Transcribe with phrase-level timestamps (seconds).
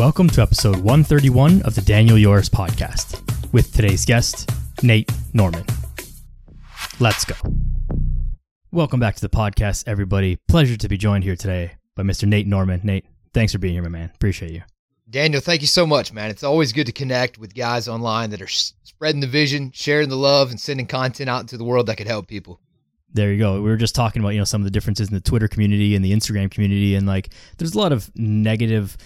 [0.00, 3.20] Welcome to episode 131 of the Daniel Yoris podcast
[3.52, 4.50] with today's guest,
[4.82, 5.62] Nate Norman.
[7.00, 7.34] Let's go.
[8.72, 10.38] Welcome back to the podcast, everybody.
[10.48, 12.26] Pleasure to be joined here today by Mr.
[12.26, 12.80] Nate Norman.
[12.82, 14.10] Nate, thanks for being here, my man.
[14.14, 14.62] Appreciate you.
[15.10, 16.30] Daniel, thank you so much, man.
[16.30, 20.16] It's always good to connect with guys online that are spreading the vision, sharing the
[20.16, 22.58] love, and sending content out into the world that could help people.
[23.12, 23.60] There you go.
[23.60, 25.94] We were just talking about, you know, some of the differences in the Twitter community
[25.94, 28.96] and the Instagram community and like there's a lot of negative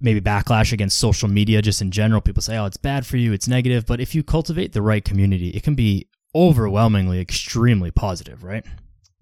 [0.00, 2.20] maybe backlash against social media just in general.
[2.20, 5.04] People say, "Oh, it's bad for you, it's negative," but if you cultivate the right
[5.04, 8.64] community, it can be overwhelmingly extremely positive, right?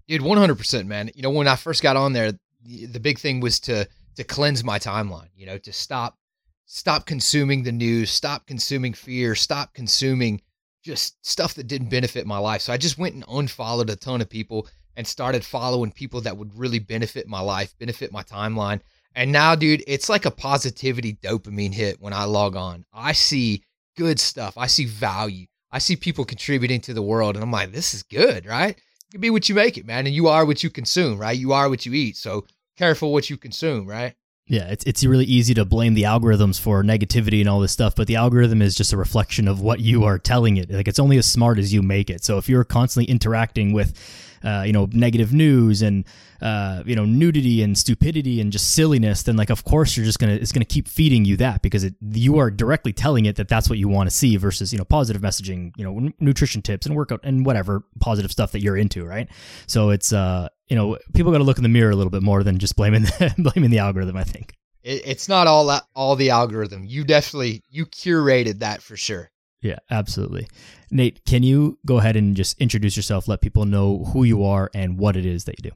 [0.07, 1.11] Dude, 100%, man.
[1.15, 2.33] You know, when I first got on there,
[2.65, 6.17] the, big thing was to to cleanse my timeline, you know, to stop
[6.65, 10.41] stop consuming the news, stop consuming fear, stop consuming
[10.83, 12.61] just stuff that didn't benefit my life.
[12.61, 16.37] So I just went and unfollowed a ton of people and started following people that
[16.37, 18.81] would really benefit my life, benefit my timeline.
[19.15, 22.85] And now, dude, it's like a positivity dopamine hit when I log on.
[22.93, 23.63] I see
[23.95, 24.57] good stuff.
[24.57, 25.47] I see value.
[25.71, 27.35] I see people contributing to the world.
[27.35, 28.75] And I'm like, this is good, right?
[28.75, 30.05] You can be what you make it, man.
[30.05, 31.37] And you are what you consume, right?
[31.37, 32.17] You are what you eat.
[32.17, 32.45] So
[32.77, 34.15] careful what you consume, right?
[34.47, 37.95] Yeah, it's it's really easy to blame the algorithms for negativity and all this stuff,
[37.95, 40.69] but the algorithm is just a reflection of what you are telling it.
[40.69, 42.25] Like it's only as smart as you make it.
[42.25, 43.97] So if you're constantly interacting with
[44.43, 46.05] uh, you know, negative news and
[46.41, 50.19] uh, you know, nudity and stupidity and just silliness, then like of course you're just
[50.19, 53.47] gonna it's gonna keep feeding you that because it you are directly telling it that
[53.47, 56.61] that's what you want to see versus you know positive messaging, you know, n- nutrition
[56.61, 59.29] tips and workout and whatever positive stuff that you're into, right?
[59.67, 62.23] So it's uh you know people got to look in the mirror a little bit
[62.23, 64.17] more than just blaming the, blaming the algorithm.
[64.17, 66.83] I think it's not all all the algorithm.
[66.85, 69.31] You definitely you curated that for sure.
[69.63, 70.49] Yeah, absolutely.
[70.91, 74.69] Nate, can you go ahead and just introduce yourself, let people know who you are
[74.75, 75.75] and what it is that you do?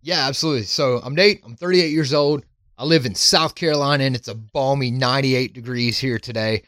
[0.00, 0.62] Yeah, absolutely.
[0.62, 1.42] So I'm Nate.
[1.44, 2.44] I'm 38 years old.
[2.78, 6.62] I live in South Carolina and it's a balmy 98 degrees here today.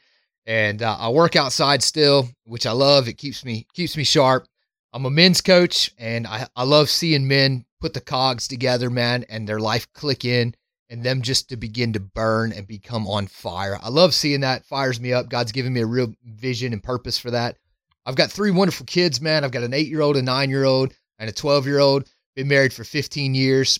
[0.46, 3.08] And uh, I work outside still, which I love.
[3.08, 4.46] It keeps me keeps me sharp.
[4.92, 9.24] I'm a men's coach and I, I love seeing men put the cogs together, man,
[9.30, 10.54] and their life click in
[10.90, 13.78] and them just to begin to burn and become on fire.
[13.80, 14.66] I love seeing that.
[14.66, 15.28] Fires me up.
[15.28, 17.56] God's given me a real vision and purpose for that.
[18.04, 19.44] I've got three wonderful kids, man.
[19.44, 22.08] I've got an eight year old, a nine year old, and a 12 year old.
[22.34, 23.78] Been married for 15 years.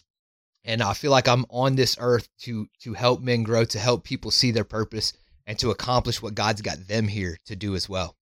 [0.65, 4.04] And I feel like I'm on this earth to to help men grow, to help
[4.04, 5.15] people see their purpose,
[5.47, 8.15] and to accomplish what God's got them here to do as well.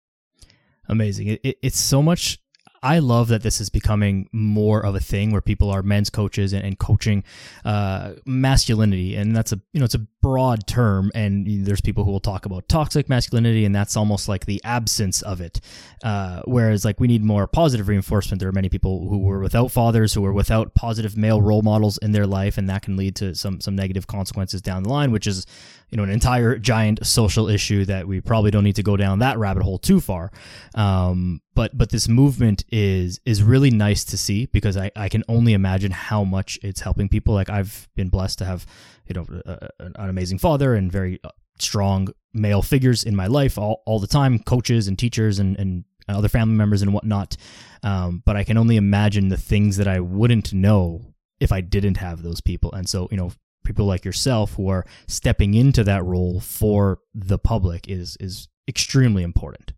[0.88, 1.26] Amazing.
[1.28, 2.38] It, it, it's so much
[2.82, 6.52] I love that this is becoming more of a thing where people are men's coaches
[6.52, 7.24] and, and coaching
[7.64, 12.10] uh, masculinity, and that's a you know it's a broad term, and there's people who
[12.10, 15.60] will talk about toxic masculinity, and that's almost like the absence of it.
[16.02, 18.40] Uh, whereas like we need more positive reinforcement.
[18.40, 21.98] There are many people who were without fathers, who were without positive male role models
[21.98, 25.12] in their life, and that can lead to some some negative consequences down the line,
[25.12, 25.46] which is
[25.90, 29.20] you know an entire giant social issue that we probably don't need to go down
[29.20, 30.30] that rabbit hole too far.
[30.74, 35.24] Um, but but this movement is is really nice to see because I, I can
[35.28, 37.34] only imagine how much it's helping people.
[37.34, 38.66] Like I've been blessed to have
[39.06, 43.58] you know a, an amazing father and very uh, strong male figures in my life
[43.58, 47.36] all, all the time, coaches and teachers and, and other family members and whatnot.
[47.82, 51.98] Um, but I can only imagine the things that I wouldn't know if I didn't
[51.98, 52.72] have those people.
[52.72, 53.32] And so, you know,
[53.68, 59.22] people like yourself who are stepping into that role for the public is is extremely
[59.22, 59.74] important.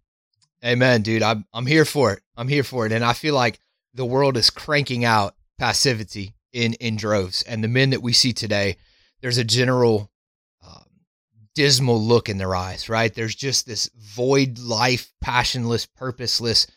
[0.64, 1.22] Amen, dude.
[1.22, 2.20] I'm I'm here for it.
[2.36, 3.60] I'm here for it, and I feel like
[3.92, 8.32] the world is cranking out passivity in in droves, and the men that we see
[8.32, 8.76] today,
[9.22, 10.12] there's a general
[10.64, 10.84] um,
[11.56, 12.88] dismal look in their eyes.
[12.88, 13.12] Right?
[13.12, 16.68] There's just this void life, passionless, purposeless,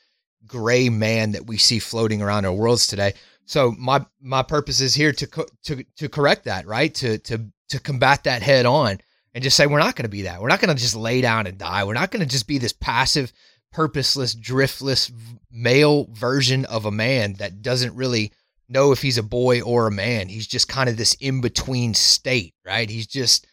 [0.48, 3.14] gray man that we see floating around our worlds today.
[3.46, 6.94] So my my purpose is here to co- to to correct that, right?
[6.96, 9.00] To to to combat that head on
[9.34, 10.42] and just say we're not going to be that.
[10.42, 11.84] We're not going to just lay down and die.
[11.84, 13.34] We're not going to just be this passive
[13.72, 15.12] purposeless, driftless
[15.52, 18.32] male version of a man that doesn't really
[18.70, 20.30] know if he's a boy or a man.
[20.30, 22.90] He's just kind of this in between state, right?
[22.90, 23.48] He's just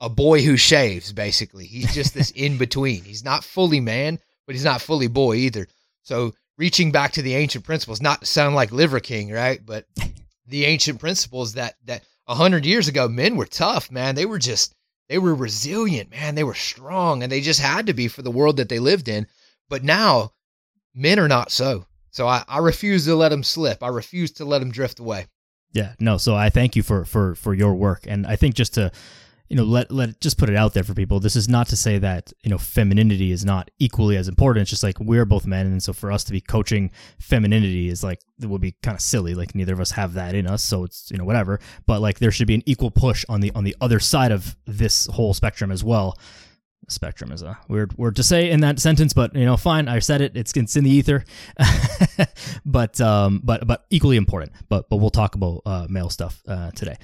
[0.00, 1.66] a boy who shaves, basically.
[1.66, 3.04] He's just this in between.
[3.04, 5.66] He's not fully man, but he's not fully boy either.
[6.02, 9.60] So, reaching back to the ancient principles, not to sound like Liver King, right?
[9.64, 9.86] But
[10.46, 14.14] the ancient principles that that a hundred years ago, men were tough, man.
[14.14, 14.74] They were just
[15.08, 16.34] they were resilient, man.
[16.34, 19.08] They were strong, and they just had to be for the world that they lived
[19.08, 19.26] in.
[19.68, 20.32] But now
[20.94, 21.86] men are not so.
[22.10, 23.82] So I, I refuse to let them slip.
[23.82, 25.26] I refuse to let them drift away.
[25.72, 26.16] Yeah, no.
[26.16, 28.90] So I thank you for for for your work, and I think just to
[29.48, 31.20] you know, let let just put it out there for people.
[31.20, 34.62] This is not to say that you know femininity is not equally as important.
[34.62, 36.90] It's just like we're both men, and so for us to be coaching
[37.20, 39.34] femininity is like it would be kind of silly.
[39.34, 41.60] Like neither of us have that in us, so it's you know whatever.
[41.86, 44.56] But like there should be an equal push on the on the other side of
[44.66, 46.18] this whole spectrum as well.
[46.88, 49.88] Spectrum is a weird word to say in that sentence, but you know, fine.
[49.88, 50.36] I said it.
[50.36, 51.24] It's, it's in the ether,
[52.64, 54.52] but um, but but equally important.
[54.68, 56.96] But but we'll talk about uh, male stuff uh, today.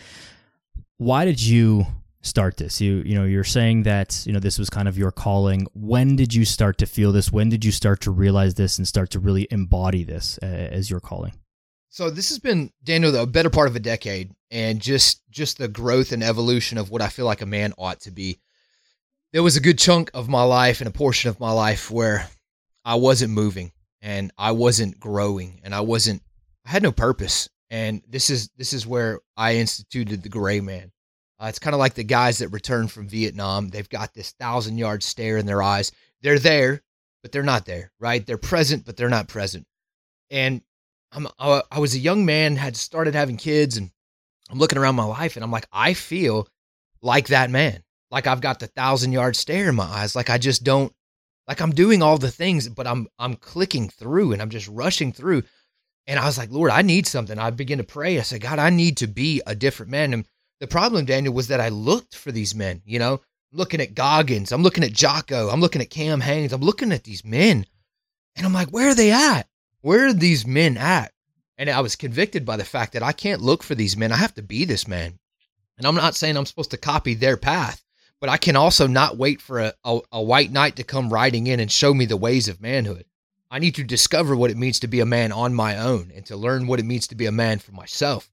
[0.98, 1.84] Why did you
[2.22, 2.80] start this?
[2.80, 5.66] You you know you're saying that you know this was kind of your calling.
[5.74, 7.30] When did you start to feel this?
[7.30, 10.90] When did you start to realize this and start to really embody this uh, as
[10.90, 11.34] your calling?
[11.90, 15.68] So this has been Daniel a better part of a decade, and just just the
[15.68, 18.40] growth and evolution of what I feel like a man ought to be.
[19.32, 22.28] There was a good chunk of my life and a portion of my life where
[22.84, 26.22] I wasn't moving and I wasn't growing and I wasn't
[26.66, 27.48] I had no purpose.
[27.70, 30.92] And this is this is where I instituted the gray man.
[31.42, 33.68] Uh, it's kind of like the guys that return from Vietnam.
[33.68, 35.90] They've got this thousand yard stare in their eyes.
[36.20, 36.82] They're there,
[37.20, 38.24] but they're not there, right?
[38.24, 39.66] They're present, but they're not present.
[40.30, 40.62] And
[41.10, 43.90] I'm, I was a young man, had started having kids, and
[44.50, 46.46] I'm looking around my life, and I'm like, I feel
[47.02, 47.82] like that man.
[48.12, 50.14] Like I've got the thousand yard stare in my eyes.
[50.14, 50.92] Like I just don't,
[51.48, 55.12] like I'm doing all the things, but I'm I'm clicking through and I'm just rushing
[55.12, 55.42] through.
[56.06, 57.36] And I was like, Lord, I need something.
[57.38, 58.18] I begin to pray.
[58.18, 60.12] I said, God, I need to be a different man.
[60.12, 60.26] And
[60.62, 63.96] the problem, Daniel, was that I looked for these men, you know, I'm looking at
[63.96, 67.66] Goggins, I'm looking at Jocko, I'm looking at Cam Hanes, I'm looking at these men.
[68.36, 69.48] And I'm like, where are they at?
[69.80, 71.12] Where are these men at?
[71.58, 74.12] And I was convicted by the fact that I can't look for these men.
[74.12, 75.18] I have to be this man.
[75.78, 77.82] And I'm not saying I'm supposed to copy their path,
[78.20, 81.48] but I can also not wait for a, a, a white knight to come riding
[81.48, 83.06] in and show me the ways of manhood.
[83.50, 86.24] I need to discover what it means to be a man on my own and
[86.26, 88.31] to learn what it means to be a man for myself.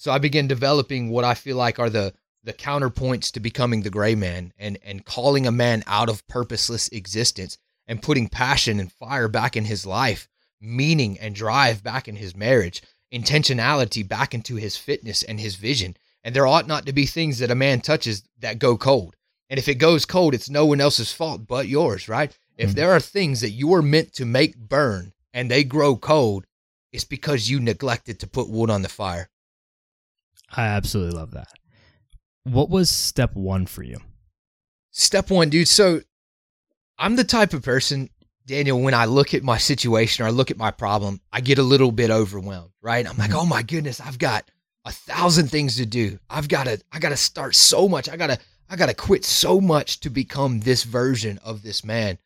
[0.00, 3.90] So I began developing what I feel like are the the counterpoints to becoming the
[3.90, 8.90] gray man and and calling a man out of purposeless existence and putting passion and
[8.90, 10.26] fire back in his life,
[10.58, 12.82] meaning and drive back in his marriage,
[13.12, 15.94] intentionality back into his fitness and his vision.
[16.24, 19.16] And there ought not to be things that a man touches that go cold.
[19.50, 22.34] And if it goes cold, it's no one else's fault but yours, right?
[22.56, 22.76] If mm-hmm.
[22.76, 26.46] there are things that you are meant to make burn and they grow cold,
[26.90, 29.28] it's because you neglected to put wood on the fire.
[30.56, 31.48] I absolutely love that.
[32.44, 33.98] What was step one for you?
[34.90, 35.68] Step one, dude.
[35.68, 36.00] So
[36.98, 38.10] I'm the type of person,
[38.46, 41.58] Daniel, when I look at my situation or I look at my problem, I get
[41.58, 43.08] a little bit overwhelmed, right?
[43.08, 43.38] I'm like, mm-hmm.
[43.38, 44.50] oh my goodness, I've got
[44.84, 46.18] a thousand things to do.
[46.28, 48.08] I've got to, I got to start so much.
[48.08, 48.38] I got to,
[48.68, 52.18] I got to quit so much to become this version of this man.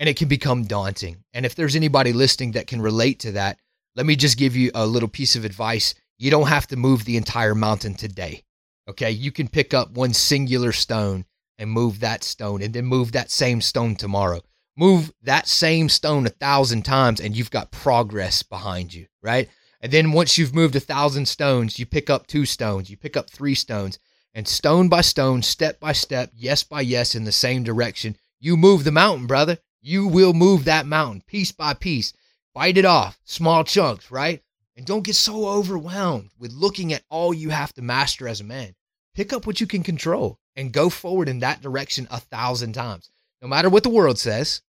[0.00, 1.24] And it can become daunting.
[1.34, 3.58] And if there's anybody listening that can relate to that,
[3.96, 7.04] let me just give you a little piece of advice you don't have to move
[7.04, 8.42] the entire mountain today.
[8.88, 9.10] Okay.
[9.10, 11.24] You can pick up one singular stone
[11.58, 14.40] and move that stone and then move that same stone tomorrow.
[14.76, 19.48] Move that same stone a thousand times and you've got progress behind you, right?
[19.80, 23.16] And then once you've moved a thousand stones, you pick up two stones, you pick
[23.16, 23.98] up three stones,
[24.34, 28.56] and stone by stone, step by step, yes by yes, in the same direction, you
[28.56, 29.58] move the mountain, brother.
[29.80, 32.12] You will move that mountain piece by piece.
[32.54, 34.42] Bite it off, small chunks, right?
[34.78, 38.44] And don't get so overwhelmed with looking at all you have to master as a
[38.44, 38.76] man.
[39.12, 43.10] Pick up what you can control and go forward in that direction a thousand times.
[43.42, 44.62] No matter what the world says,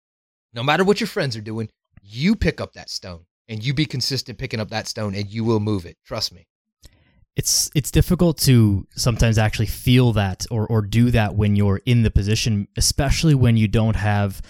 [0.54, 1.69] no matter what your friends are doing,
[2.01, 5.44] you pick up that stone and you be consistent picking up that stone and you
[5.44, 5.98] will move it.
[6.06, 6.48] Trust me.
[7.36, 12.03] It's it's difficult to sometimes actually feel that or or do that when you're in
[12.03, 14.41] the position, especially when you don't have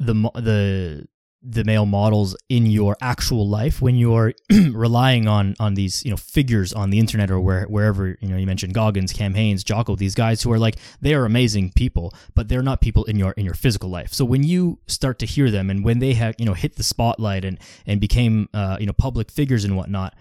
[0.00, 1.06] the the
[1.42, 4.32] the male models in your actual life when you're
[4.72, 8.36] relying on on these you know figures on the internet or where wherever you know
[8.36, 12.12] you mentioned Goggins, Cam Hanes, Jocko, these guys who are like they are amazing people,
[12.34, 14.12] but they're not people in your in your physical life.
[14.12, 16.82] So when you start to hear them and when they have you know hit the
[16.82, 20.14] spotlight and and became uh, you know public figures and whatnot,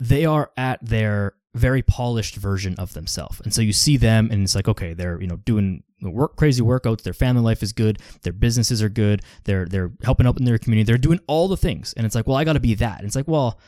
[0.00, 3.40] they are at their very polished version of themselves.
[3.40, 6.62] And so you see them and it's like, okay, they're, you know, doing work crazy
[6.62, 10.44] workouts, their family life is good, their businesses are good, they're they're helping out in
[10.44, 11.92] their community, they're doing all the things.
[11.96, 12.98] And it's like, well, I gotta be that.
[12.98, 13.58] And it's like, well,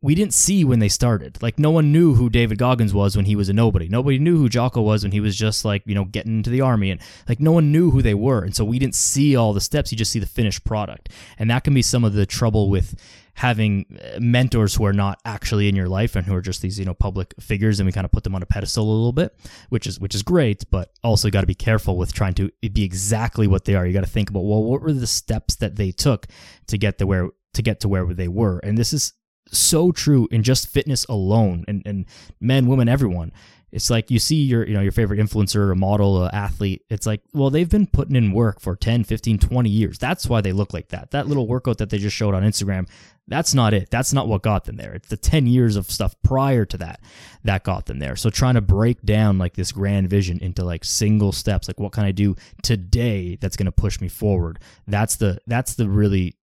[0.00, 1.40] we didn't see when they started.
[1.42, 3.88] Like no one knew who David Goggins was when he was a nobody.
[3.88, 6.60] Nobody knew who Jocko was when he was just like, you know, getting into the
[6.60, 8.42] army and like no one knew who they were.
[8.42, 11.08] And so we didn't see all the steps, you just see the finished product.
[11.38, 12.96] And that can be some of the trouble with
[13.34, 16.78] having uh, mentors who are not actually in your life and who are just these,
[16.78, 19.12] you know, public figures and we kind of put them on a pedestal a little
[19.12, 19.34] bit,
[19.68, 22.84] which is which is great, but also got to be careful with trying to be
[22.84, 23.86] exactly what they are.
[23.86, 26.26] You got to think about, well, what were the steps that they took
[26.68, 28.58] to get to where to get to where they were?
[28.58, 29.14] And this is
[29.50, 32.06] so true in just fitness alone and, and
[32.40, 33.32] men, women, everyone.
[33.72, 36.82] It's like you see your, you know, your favorite influencer, a model, a athlete.
[36.90, 39.98] It's like, well, they've been putting in work for 10, 15, 20 years.
[39.98, 41.12] That's why they look like that.
[41.12, 42.86] That little workout that they just showed on Instagram,
[43.28, 43.88] that's not it.
[43.90, 44.94] That's not what got them there.
[44.94, 47.00] It's the 10 years of stuff prior to that
[47.44, 48.16] that got them there.
[48.16, 51.92] So trying to break down like this grand vision into like single steps, like what
[51.92, 54.58] can I do today that's going to push me forward?
[54.86, 56.36] That's the that's the really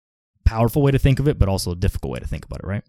[0.44, 2.66] powerful way to think of it, but also a difficult way to think about it,
[2.66, 2.84] right?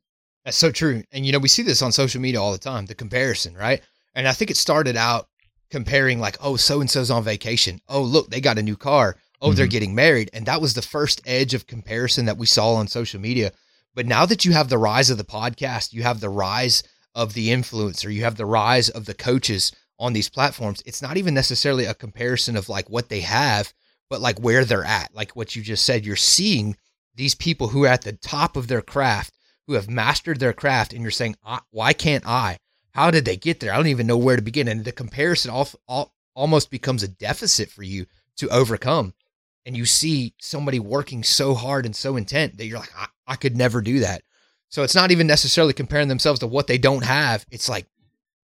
[0.45, 1.03] That's so true.
[1.11, 3.81] And you know, we see this on social media all the time, the comparison, right?
[4.13, 5.27] And I think it started out
[5.71, 7.81] comparing like, oh, so and so's on vacation.
[7.89, 9.17] Oh, look, they got a new car.
[9.41, 9.57] Oh, mm-hmm.
[9.57, 10.29] they're getting married.
[10.33, 13.51] And that was the first edge of comparison that we saw on social media.
[13.99, 16.83] But now that you have the rise of the podcast, you have the rise
[17.15, 20.81] of the influencer, you have the rise of the coaches on these platforms.
[20.85, 23.73] It's not even necessarily a comparison of like what they have,
[24.09, 25.13] but like where they're at.
[25.13, 26.77] Like what you just said, you're seeing
[27.13, 29.33] these people who are at the top of their craft,
[29.67, 31.35] who have mastered their craft, and you're saying,
[31.71, 32.59] why can't I?
[32.91, 33.73] How did they get there?
[33.73, 34.69] I don't even know where to begin.
[34.69, 38.05] And the comparison all, all, almost becomes a deficit for you
[38.37, 39.13] to overcome.
[39.65, 43.35] And you see somebody working so hard and so intent that you're like, I, I
[43.35, 44.23] could never do that.
[44.69, 47.45] So it's not even necessarily comparing themselves to what they don't have.
[47.51, 47.87] It's like,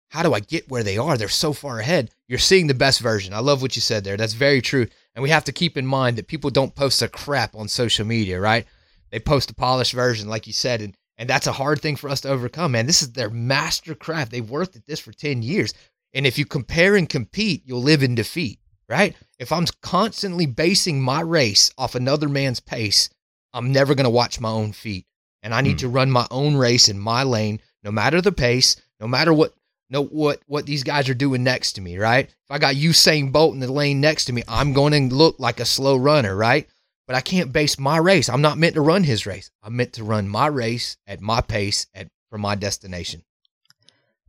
[0.10, 1.18] how do I get where they are?
[1.18, 2.12] They're so far ahead.
[2.28, 3.34] You're seeing the best version.
[3.34, 4.16] I love what you said there.
[4.16, 4.88] That's very true.
[5.16, 8.06] And we have to keep in mind that people don't post a crap on social
[8.06, 8.66] media, right?
[9.12, 12.10] They post a polished version, like you said, and and that's a hard thing for
[12.10, 12.88] us to overcome, man.
[12.88, 14.32] This is their master craft.
[14.32, 15.74] They've worked at this for 10 years.
[16.14, 18.60] And if you compare and compete, you'll live in defeat,
[18.94, 19.16] right?
[19.40, 23.10] If I'm constantly basing my race off another man's pace,
[23.54, 25.06] I'm never going to watch my own feet.
[25.42, 25.80] And I need mm.
[25.82, 29.54] to run my own race in my lane, no matter the pace, no matter what
[29.90, 32.26] no what what these guys are doing next to me, right?
[32.26, 35.38] If I got Usain Bolt in the lane next to me, I'm going to look
[35.40, 36.68] like a slow runner, right?
[37.08, 38.30] but I can't base my race.
[38.30, 39.52] I'm not meant to run his race.
[39.62, 43.24] I'm meant to run my race at my pace at for my destination.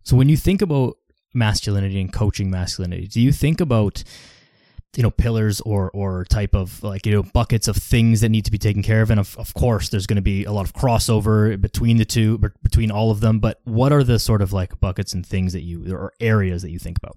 [0.02, 0.98] So when you think about
[1.32, 4.04] masculinity and coaching masculinity, do you think about
[4.96, 8.44] you know pillars or or type of like you know buckets of things that need
[8.44, 10.64] to be taken care of and of, of course there's going to be a lot
[10.64, 14.52] of crossover between the two between all of them but what are the sort of
[14.52, 17.16] like buckets and things that you or areas that you think about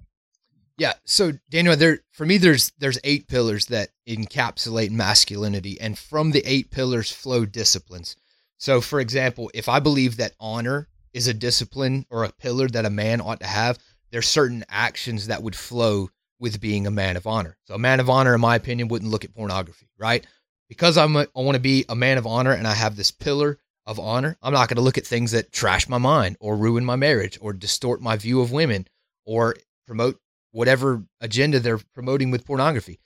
[0.77, 0.93] yeah.
[1.05, 6.43] So Daniel, there for me, there's there's eight pillars that encapsulate masculinity, and from the
[6.45, 8.15] eight pillars flow disciplines.
[8.59, 12.85] So, for example, if I believe that honor is a discipline or a pillar that
[12.85, 13.79] a man ought to have,
[14.11, 17.57] there's certain actions that would flow with being a man of honor.
[17.65, 20.25] So, a man of honor, in my opinion, wouldn't look at pornography, right?
[20.69, 23.11] Because I'm a, I want to be a man of honor, and I have this
[23.11, 24.37] pillar of honor.
[24.41, 27.39] I'm not going to look at things that trash my mind or ruin my marriage
[27.41, 28.85] or distort my view of women
[29.25, 29.55] or
[29.87, 30.19] promote
[30.51, 32.99] whatever agenda they're promoting with pornography.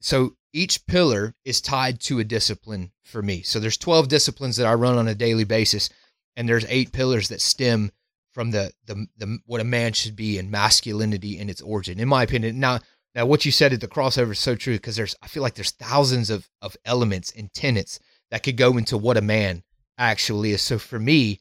[0.00, 3.42] So each pillar is tied to a discipline for me.
[3.42, 5.90] So there's 12 disciplines that I run on a daily basis
[6.36, 7.90] and there's eight pillars that stem
[8.32, 12.08] from the the, the what a man should be and masculinity in its origin in
[12.08, 12.58] my opinion.
[12.58, 12.80] Now
[13.14, 15.54] now what you said at the crossover is so true because there's I feel like
[15.54, 17.98] there's thousands of of elements and tenets
[18.30, 19.62] that could go into what a man
[19.98, 20.62] actually is.
[20.62, 21.40] So for me,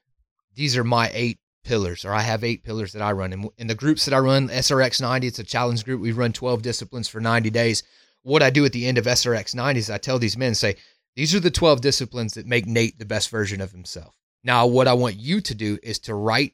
[0.53, 3.33] these are my eight pillars, or I have eight pillars that I run.
[3.33, 6.01] And in the groups that I run, SRX 90, it's a challenge group.
[6.01, 7.83] We run 12 disciplines for 90 days.
[8.23, 10.75] What I do at the end of SRX 90 is I tell these men, say,
[11.15, 14.15] these are the 12 disciplines that make Nate the best version of himself.
[14.43, 16.53] Now, what I want you to do is to write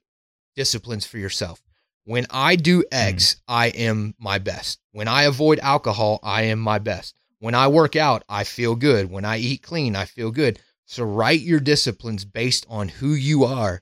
[0.57, 1.61] disciplines for yourself.
[2.03, 3.39] When I do X, mm.
[3.47, 4.79] I am my best.
[4.91, 7.15] When I avoid alcohol, I am my best.
[7.39, 9.09] When I work out, I feel good.
[9.09, 10.59] When I eat clean, I feel good.
[10.85, 13.81] So write your disciplines based on who you are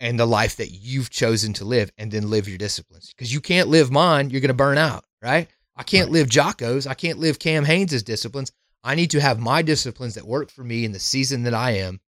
[0.00, 3.12] and the life that you've chosen to live and then live your disciplines.
[3.14, 5.48] Because you can't live mine, you're going to burn out, right?
[5.76, 6.14] I can't right.
[6.14, 8.52] live Jocko's, I can't live Cam Hanes' disciplines.
[8.82, 11.72] I need to have my disciplines that work for me in the season that I
[11.72, 12.00] am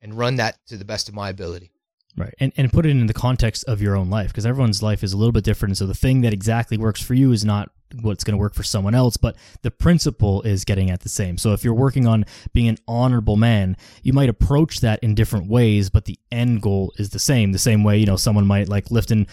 [0.00, 1.70] and run that to the best of my ability.
[2.16, 2.34] Right.
[2.38, 5.12] And, and put it in the context of your own life because everyone's life is
[5.12, 5.76] a little bit different.
[5.76, 8.62] So the thing that exactly works for you is not what's going to work for
[8.62, 11.38] someone else, but the principle is getting at the same.
[11.38, 15.48] So if you're working on being an honorable man, you might approach that in different
[15.48, 17.52] ways, but the end goal is the same.
[17.52, 19.26] The same way, you know, someone might like lifting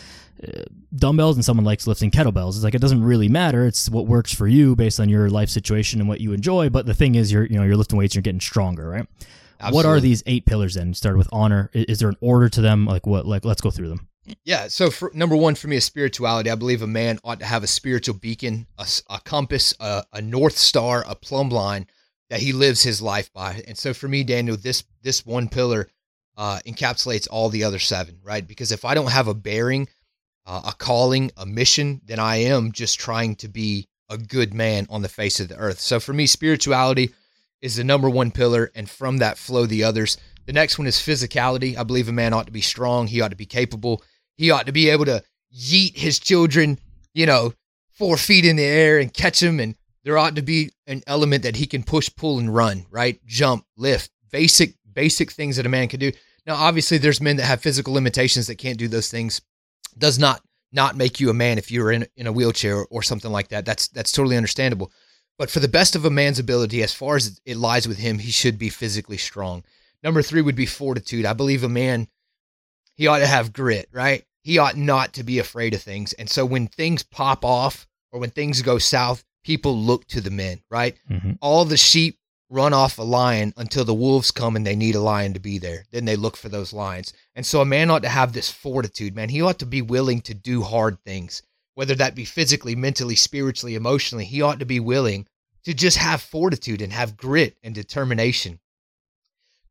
[0.44, 0.64] uh,
[0.96, 2.56] dumbbells and someone likes lifting kettlebells.
[2.56, 3.66] It's like it doesn't really matter.
[3.66, 6.70] It's what works for you based on your life situation and what you enjoy.
[6.70, 9.08] But the thing is, you're you know you're lifting weights, and you're getting stronger, right?
[9.62, 9.76] Absolutely.
[9.78, 10.94] What are these eight pillars then?
[10.94, 11.70] Start with honor.
[11.74, 12.86] Is there an order to them?
[12.86, 13.26] Like what?
[13.26, 14.08] Like let's go through them.
[14.44, 14.68] Yeah.
[14.68, 16.50] So for, number one for me is spirituality.
[16.50, 20.22] I believe a man ought to have a spiritual beacon, a, a compass, a, a
[20.22, 21.88] north star, a plumb line
[22.30, 23.62] that he lives his life by.
[23.68, 25.88] And so for me, Daniel, this this one pillar
[26.38, 28.48] uh, encapsulates all the other seven, right?
[28.48, 29.88] Because if I don't have a bearing,
[30.46, 34.88] uh, a calling, a mission, then I am just trying to be a good man
[34.90, 35.80] on the face of the earth.
[35.80, 37.12] So for me, spirituality
[37.62, 40.18] is the number one pillar, and from that flow the others.
[40.46, 41.78] The next one is physicality.
[41.78, 43.08] I believe a man ought to be strong.
[43.08, 44.04] He ought to be capable.
[44.36, 45.24] He ought to be able to
[45.56, 46.80] yeet his children,
[47.14, 47.54] you know,
[47.92, 49.60] four feet in the air and catch them.
[49.60, 53.24] And there ought to be an element that he can push, pull, and run, right?
[53.26, 56.12] Jump, lift, basic, basic things that a man can do.
[56.48, 59.42] Now, obviously, there's men that have physical limitations that can't do those things.
[59.98, 60.42] Does not
[60.72, 63.50] not make you a man if you're in in a wheelchair or, or something like
[63.50, 63.66] that.
[63.66, 64.92] That's that's totally understandable.
[65.42, 68.20] But for the best of a man's ability, as far as it lies with him,
[68.20, 69.64] he should be physically strong.
[70.04, 71.26] Number three would be fortitude.
[71.26, 72.08] I believe a man,
[72.94, 74.24] he ought to have grit, right?
[74.44, 76.14] He ought not to be afraid of things.
[76.14, 80.30] And so when things pop off or when things go south, people look to the
[80.30, 80.96] men, right?
[81.10, 81.32] Mm-hmm.
[81.42, 82.20] All the sheep
[82.52, 85.58] run off a lion until the wolves come and they need a lion to be
[85.58, 85.86] there.
[85.90, 87.14] Then they look for those lions.
[87.36, 89.30] And so a man ought to have this fortitude, man.
[89.30, 91.42] He ought to be willing to do hard things,
[91.74, 94.26] whether that be physically, mentally, spiritually, emotionally.
[94.26, 95.26] He ought to be willing
[95.66, 98.60] to just have fortitude and have grit and determination.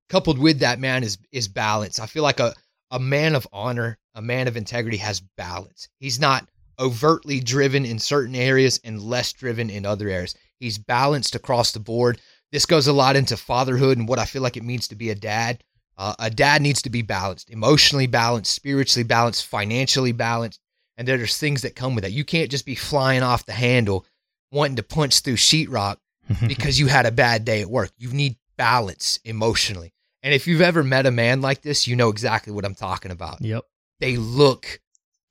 [0.09, 1.99] Coupled with that, man, is is balance.
[1.99, 2.55] I feel like a,
[2.91, 5.89] a man of honor, a man of integrity has balance.
[5.99, 10.35] He's not overtly driven in certain areas and less driven in other areas.
[10.59, 12.21] He's balanced across the board.
[12.53, 15.11] This goes a lot into fatherhood and what I feel like it means to be
[15.11, 15.63] a dad.
[15.97, 20.59] Uh, a dad needs to be balanced, emotionally balanced, spiritually balanced, financially balanced.
[20.97, 22.13] And there's things that come with that.
[22.13, 24.07] You can't just be flying off the handle
[24.53, 25.97] wanting to punch through sheetrock
[26.47, 27.91] because you had a bad day at work.
[27.99, 29.93] You need balance emotionally.
[30.23, 33.11] And if you've ever met a man like this, you know exactly what I'm talking
[33.11, 33.41] about.
[33.41, 33.65] Yep.
[34.01, 34.81] They look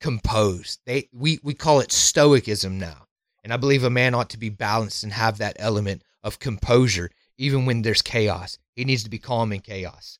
[0.00, 0.80] composed.
[0.86, 3.06] They we we call it stoicism now.
[3.44, 7.10] And I believe a man ought to be balanced and have that element of composure,
[7.38, 8.58] even when there's chaos.
[8.74, 10.18] He needs to be calm in chaos.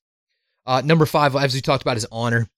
[0.65, 2.49] Uh, number five, as we talked about, is honor.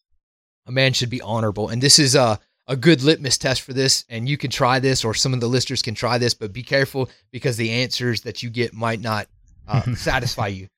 [0.66, 4.04] A man should be honorable, and this is a a good litmus test for this.
[4.08, 6.62] And you can try this, or some of the listeners can try this, but be
[6.62, 9.28] careful because the answers that you get might not
[9.68, 10.68] uh, satisfy you.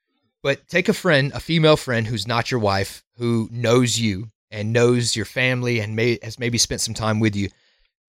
[0.43, 4.73] But take a friend, a female friend who's not your wife, who knows you and
[4.73, 7.49] knows your family and may, has maybe spent some time with you,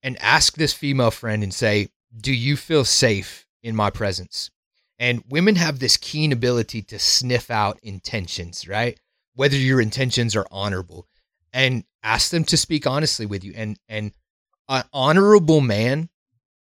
[0.03, 4.51] and ask this female friend and say, "Do you feel safe in my presence.
[4.99, 8.97] And women have this keen ability to sniff out intentions, right?
[9.33, 11.07] Whether your intentions are honorable
[11.55, 13.53] and ask them to speak honestly with you.
[13.55, 14.11] And, and
[14.67, 16.09] an honorable man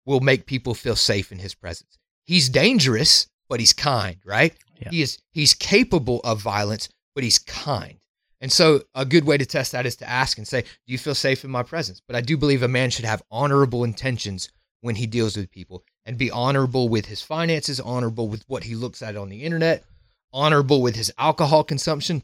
[0.06, 1.98] will make people feel safe in his presence.
[2.26, 4.54] He's dangerous, but he's kind, right?
[4.80, 4.91] Yeah.
[4.91, 7.98] He is, he's capable of violence, but he's kind.
[8.39, 10.98] And so a good way to test that is to ask and say, do you
[10.98, 12.02] feel safe in my presence?
[12.06, 14.50] But I do believe a man should have honorable intentions
[14.82, 18.76] when he deals with people and be honorable with his finances, honorable with what he
[18.76, 19.86] looks at on the internet,
[20.34, 22.22] honorable with his alcohol consumption.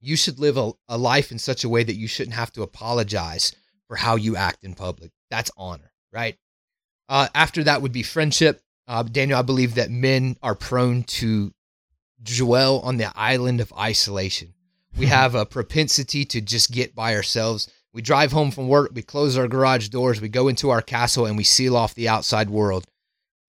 [0.00, 2.62] You should live a, a life in such a way that you shouldn't have to
[2.62, 3.54] apologize
[3.86, 5.10] for how you act in public.
[5.30, 6.36] That's honor, right?
[7.08, 8.60] Uh, after that would be friendship.
[8.86, 11.52] Uh, Daniel, I believe that men are prone to
[12.22, 14.54] dwell on the island of isolation.
[14.96, 17.70] We have a propensity to just get by ourselves.
[17.92, 21.26] We drive home from work, we close our garage doors, we go into our castle,
[21.26, 22.84] and we seal off the outside world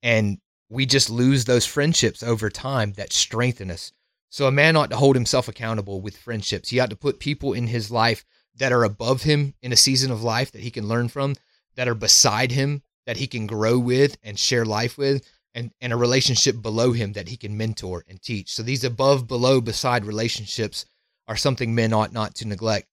[0.02, 3.92] and we just lose those friendships over time that strengthen us.
[4.30, 6.70] So a man ought to hold himself accountable with friendships.
[6.70, 10.12] He ought to put people in his life that are above him in a season
[10.12, 11.36] of life that he can learn from,
[11.76, 15.92] that are beside him that he can grow with and share life with, and, and
[15.92, 18.54] a relationship below him that he can mentor and teach.
[18.54, 20.86] So these above, below, beside relationships
[21.28, 22.88] are something men ought not to neglect.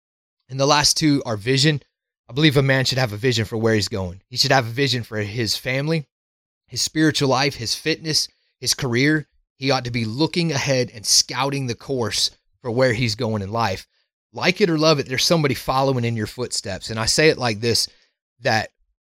[0.48, 1.82] And the last two are vision.
[2.30, 4.22] I believe a man should have a vision for where he's going.
[4.28, 6.06] He should have a vision for his family
[6.68, 11.66] his spiritual life, his fitness, his career, he ought to be looking ahead and scouting
[11.66, 13.86] the course for where he's going in life.
[14.32, 16.90] Like it or love it, there's somebody following in your footsteps.
[16.90, 17.88] And I say it like this
[18.40, 18.70] that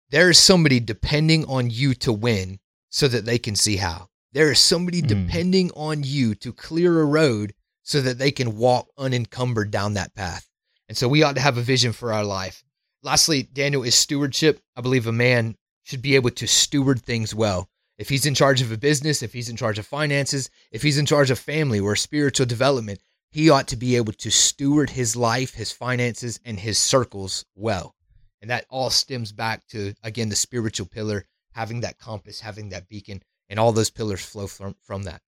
[0.09, 4.09] there is somebody depending on you to win so that they can see how.
[4.33, 5.07] There is somebody mm.
[5.07, 7.53] depending on you to clear a road
[7.83, 10.47] so that they can walk unencumbered down that path.
[10.87, 12.63] And so we ought to have a vision for our life.
[13.01, 14.59] Lastly, Daniel is stewardship.
[14.75, 17.69] I believe a man should be able to steward things well.
[17.97, 20.97] If he's in charge of a business, if he's in charge of finances, if he's
[20.97, 22.99] in charge of family or spiritual development,
[23.31, 27.95] he ought to be able to steward his life, his finances, and his circles well.
[28.41, 32.87] And that all stems back to, again, the spiritual pillar, having that compass, having that
[32.87, 35.21] beacon, and all those pillars flow from, from that.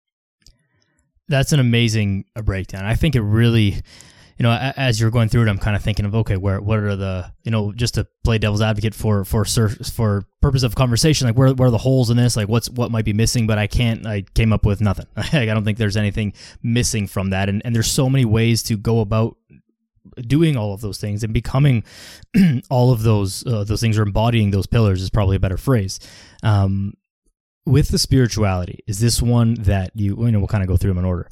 [1.28, 2.84] That's an amazing uh, breakdown.
[2.84, 3.82] I think it really
[4.38, 6.78] you know, as you're going through it, I'm kind of thinking of okay, where what
[6.78, 11.26] are the you know just to play devil's advocate for for for purpose of conversation,
[11.26, 13.56] like where where are the holes in this, like what's what might be missing, but
[13.58, 14.06] I can't.
[14.06, 15.06] I came up with nothing.
[15.16, 18.76] I don't think there's anything missing from that, and and there's so many ways to
[18.76, 19.36] go about
[20.20, 21.82] doing all of those things and becoming
[22.70, 25.98] all of those uh, those things or embodying those pillars is probably a better phrase.
[26.42, 26.94] Um,
[27.64, 30.90] with the spirituality, is this one that you you know we'll kind of go through
[30.90, 31.28] them in order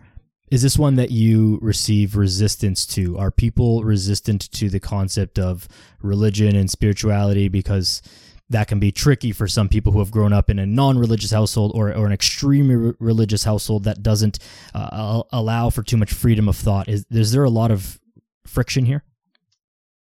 [0.51, 3.19] Is this one that you receive resistance to?
[3.19, 5.67] Are people resistant to the concept of
[6.03, 8.03] religion and spirituality because
[8.51, 11.73] that can be tricky for some people who have grown up in a non-religious household
[11.75, 14.39] or, or an extremely re- religious household that doesn't
[14.75, 16.89] uh, allow for too much freedom of thought.
[16.89, 17.99] Is is there a lot of
[18.47, 19.03] friction here?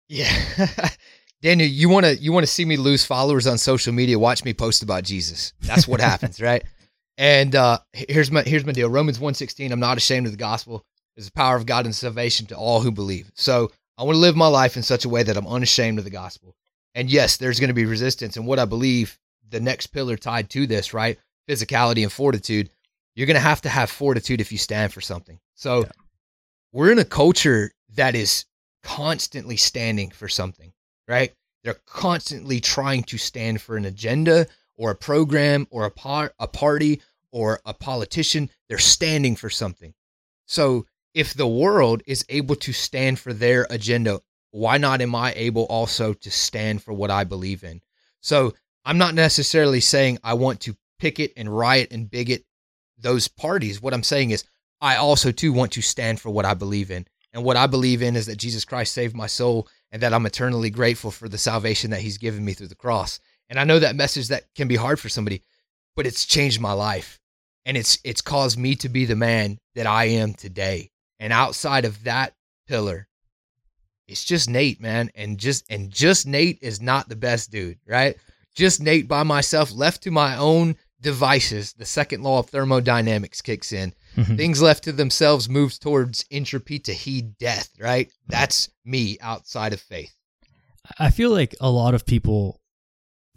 [0.08, 0.30] Yeah,
[1.42, 4.18] Daniel, you want to you want to see me lose followers on social media?
[4.18, 5.54] Watch me post about Jesus.
[5.62, 6.64] That's what happens, right?
[7.18, 8.88] And uh, here's my here's my deal.
[8.88, 10.86] Romans 1:16, I'm not ashamed of the gospel.
[11.16, 13.30] It's the power of God and salvation to all who believe.
[13.34, 16.04] So I want to live my life in such a way that I'm unashamed of
[16.04, 16.54] the gospel.
[16.94, 18.36] And yes, there's going to be resistance.
[18.36, 19.18] And what I believe
[19.50, 21.18] the next pillar tied to this, right?
[21.48, 22.70] Physicality and fortitude.
[23.16, 25.40] You're going to have to have fortitude if you stand for something.
[25.56, 25.90] So yeah.
[26.72, 28.44] we're in a culture that is
[28.84, 30.72] constantly standing for something,
[31.08, 31.32] right?
[31.64, 34.46] They're constantly trying to stand for an agenda
[34.78, 38.48] or a program or a par- a party or a politician.
[38.68, 39.92] They're standing for something.
[40.46, 45.34] So if the world is able to stand for their agenda, why not am I
[45.36, 47.82] able also to stand for what I believe in?
[48.20, 52.44] So I'm not necessarily saying I want to picket and riot and bigot
[52.96, 53.82] those parties.
[53.82, 54.44] What I'm saying is
[54.80, 57.06] I also too want to stand for what I believe in.
[57.32, 60.26] And what I believe in is that Jesus Christ saved my soul and that I'm
[60.26, 63.20] eternally grateful for the salvation that he's given me through the cross.
[63.48, 65.42] And I know that message that can be hard for somebody,
[65.96, 67.20] but it's changed my life.
[67.64, 70.90] And it's it's caused me to be the man that I am today.
[71.18, 72.34] And outside of that
[72.66, 73.08] pillar,
[74.06, 75.10] it's just Nate, man.
[75.14, 78.16] And just and just Nate is not the best dude, right?
[78.54, 83.72] Just Nate by myself, left to my own devices, the second law of thermodynamics kicks
[83.72, 83.94] in.
[84.16, 84.36] Mm-hmm.
[84.36, 88.10] Things left to themselves moves towards entropy to heat death, right?
[88.26, 90.14] That's me outside of faith.
[90.98, 92.57] I feel like a lot of people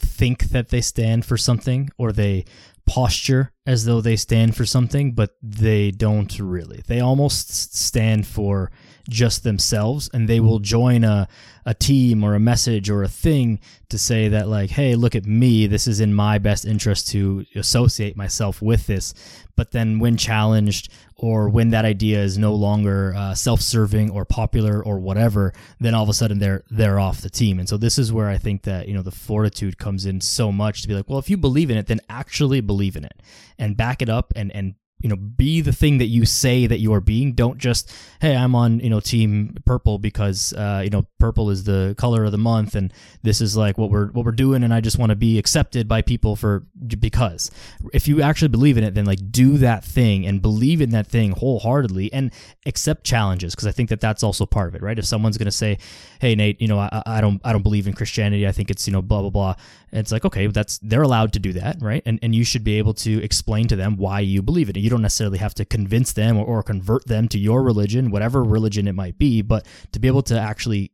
[0.02, 2.46] think that they stand for something or they
[2.86, 6.82] posture as though they stand for something, but they don't really.
[6.88, 8.72] They almost stand for
[9.10, 11.28] just themselves and they will join a,
[11.66, 13.60] a team or a message or a thing
[13.90, 15.68] to say that like hey look at me.
[15.68, 19.14] This is in my best interest to associate myself with this.
[19.56, 24.84] But then when challenged or when that idea is no longer uh, self-serving or popular
[24.84, 27.60] or whatever then all of a sudden they're they're off the team.
[27.60, 30.52] And so this is where i think that you know the fortitude comes in so
[30.52, 33.22] much to be like well if you believe in it then actually believe in it
[33.58, 36.80] and back it up and and you know be the thing that you say that
[36.80, 37.34] you are being.
[37.34, 41.64] Don't just hey i'm on you know team purple because uh, you know purple is
[41.64, 44.74] the color of the month and this is like what we're what we're doing and
[44.74, 46.66] i just want to be accepted by people for
[47.00, 47.52] because.
[47.94, 51.08] If you actually believe in it then like do that thing and believe in that
[51.08, 52.32] thing wholeheartedly and
[52.66, 54.98] accept challenges because i think that that's also part of it right?
[54.98, 55.78] If someone's going to say
[56.20, 58.88] hey nate you know I, I don't i don't believe in christianity i think it's
[58.88, 59.56] you know blah blah blah
[59.92, 62.02] it's like okay that's they're allowed to do that right?
[62.06, 64.80] And and you should be able to explain to them why you believe in it.
[64.80, 68.44] You don't necessarily have to convince them or, or convert them to your religion, whatever
[68.44, 70.92] religion it might be, but to be able to actually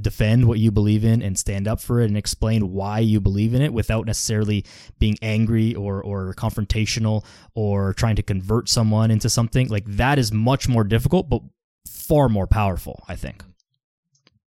[0.00, 3.52] defend what you believe in and stand up for it and explain why you believe
[3.52, 4.64] in it without necessarily
[4.98, 10.32] being angry or or confrontational or trying to convert someone into something like that is
[10.32, 11.42] much more difficult but
[11.86, 13.44] far more powerful i think.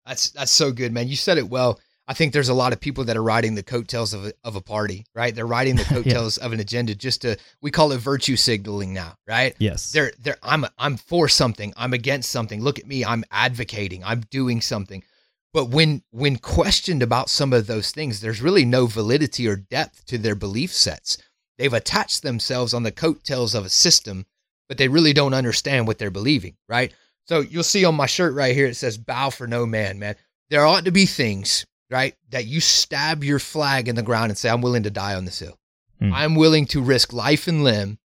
[0.05, 1.08] That's that's so good man.
[1.08, 3.63] You said it well I think there's a lot of people that are riding the
[3.63, 5.33] coattails of a, of a party, right?
[5.33, 6.45] They're riding the coattails yeah.
[6.45, 9.55] of an agenda just to we call it virtue signaling now, right?
[9.57, 9.91] Yes.
[9.91, 12.61] They're they're I'm I'm for something, I'm against something.
[12.61, 15.03] Look at me, I'm advocating, I'm doing something.
[15.51, 20.05] But when when questioned about some of those things, there's really no validity or depth
[20.07, 21.17] to their belief sets.
[21.57, 24.25] They've attached themselves on the coattails of a system,
[24.67, 26.93] but they really don't understand what they're believing, right?
[27.27, 30.17] So you'll see on my shirt right here it says bow for no man, man.
[30.51, 32.15] There ought to be things right?
[32.30, 35.26] That you stab your flag in the ground and say, I'm willing to die on
[35.26, 35.58] this hill.
[36.00, 36.13] Hmm.
[36.13, 38.00] I'm willing to risk life and limb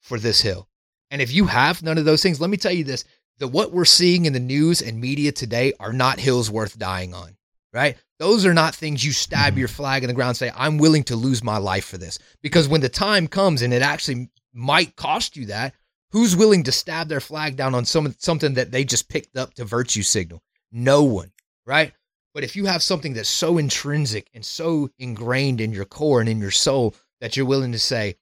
[0.00, 0.68] for this hill.
[1.10, 3.04] And if you have none of those things, let me tell you this
[3.38, 7.12] that what we're seeing in the news and media today are not hills worth dying
[7.12, 7.36] on,
[7.72, 7.96] right?
[8.20, 9.58] Those are not things you stab hmm.
[9.58, 12.18] your flag in the ground and say, I'm willing to lose my life for this.
[12.42, 15.74] Because when the time comes and it actually might cost you that,
[16.12, 19.52] who's willing to stab their flag down on some, something that they just picked up
[19.54, 20.42] to virtue signal?
[20.70, 21.32] No one,
[21.66, 21.92] right?
[22.34, 26.28] But if you have something that's so intrinsic and so ingrained in your core and
[26.28, 28.16] in your soul that you're willing to say,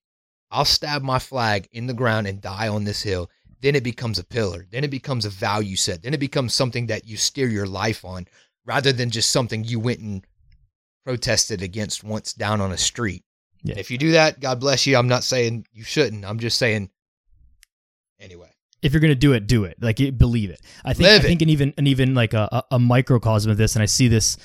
[0.50, 3.30] I'll stab my flag in the ground and die on this hill,
[3.62, 4.66] then it becomes a pillar.
[4.70, 6.02] Then it becomes a value set.
[6.02, 8.26] Then it becomes something that you steer your life on
[8.66, 10.26] rather than just something you went and
[11.06, 13.24] protested against once down on a street.
[13.62, 13.78] Yeah.
[13.78, 14.96] If you do that, God bless you.
[14.96, 16.26] I'm not saying you shouldn't.
[16.26, 16.90] I'm just saying
[18.20, 18.51] anyway
[18.82, 19.76] if you're gonna do it, do it.
[19.80, 20.60] Like believe it.
[20.84, 21.08] I think.
[21.08, 23.86] Live I think an even an even like a, a microcosm of this, and I
[23.86, 24.36] see this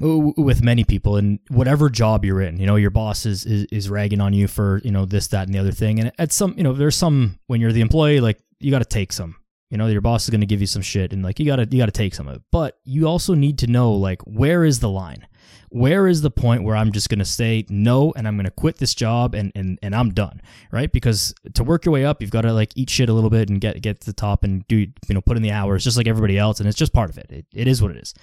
[0.00, 2.58] with many people in whatever job you're in.
[2.58, 5.46] You know, your boss is, is is ragging on you for you know this, that,
[5.46, 6.00] and the other thing.
[6.00, 8.84] And at some, you know, there's some when you're the employee, like you got to
[8.84, 9.36] take some.
[9.70, 11.56] You know, your boss is going to give you some shit and like you got
[11.56, 12.42] to you got to take some of it.
[12.50, 15.26] But you also need to know like where is the line?
[15.70, 18.50] Where is the point where I'm just going to say no and I'm going to
[18.50, 20.90] quit this job and and and I'm done, right?
[20.90, 23.48] Because to work your way up, you've got to like eat shit a little bit
[23.48, 25.96] and get get to the top and do you know put in the hours just
[25.96, 27.26] like everybody else and it's just part of it.
[27.30, 28.14] It, it is what it is.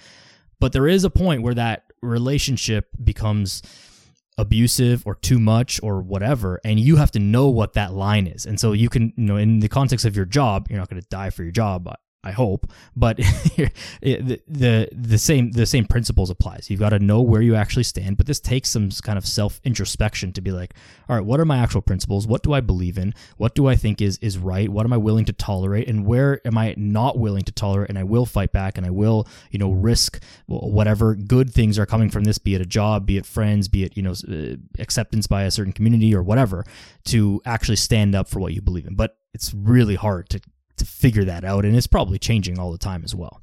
[0.60, 3.62] But there is a point where that relationship becomes
[4.36, 8.46] abusive or too much or whatever and you have to know what that line is
[8.46, 11.00] and so you can you know in the context of your job you're not going
[11.00, 11.92] to die for your job
[12.24, 13.16] I hope, but
[14.02, 16.68] the, the same the same principles applies.
[16.68, 19.60] You've got to know where you actually stand, but this takes some kind of self
[19.62, 20.74] introspection to be like,
[21.08, 22.26] all right, what are my actual principles?
[22.26, 23.14] What do I believe in?
[23.36, 24.68] What do I think is is right?
[24.68, 25.88] What am I willing to tolerate?
[25.88, 27.88] And where am I not willing to tolerate?
[27.88, 31.86] And I will fight back, and I will you know risk whatever good things are
[31.86, 34.56] coming from this, be it a job, be it friends, be it you know uh,
[34.80, 36.64] acceptance by a certain community or whatever,
[37.04, 38.96] to actually stand up for what you believe in.
[38.96, 40.40] But it's really hard to
[40.78, 43.40] to figure that out, and it's probably changing all the time as well.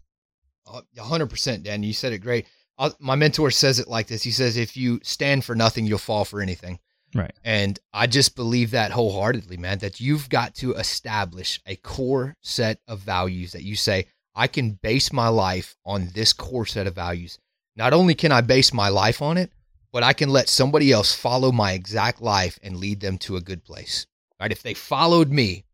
[0.68, 1.84] Uh, hundred percent, Dan.
[1.84, 2.48] You said it great.
[2.78, 4.24] I'll, my mentor says it like this.
[4.24, 6.80] He says, "If you stand for nothing, you'll fall for anything."
[7.14, 7.34] Right.
[7.46, 9.80] And I just believe that wholeheartedly, man.
[9.80, 14.72] That you've got to establish a core set of values that you say, "I can
[14.72, 17.38] base my life on this core set of values."
[17.76, 19.52] Not only can I base my life on it,
[19.92, 23.42] but I can let somebody else follow my exact life and lead them to a
[23.42, 24.08] good place.
[24.40, 24.52] Right?
[24.52, 25.66] If they followed me,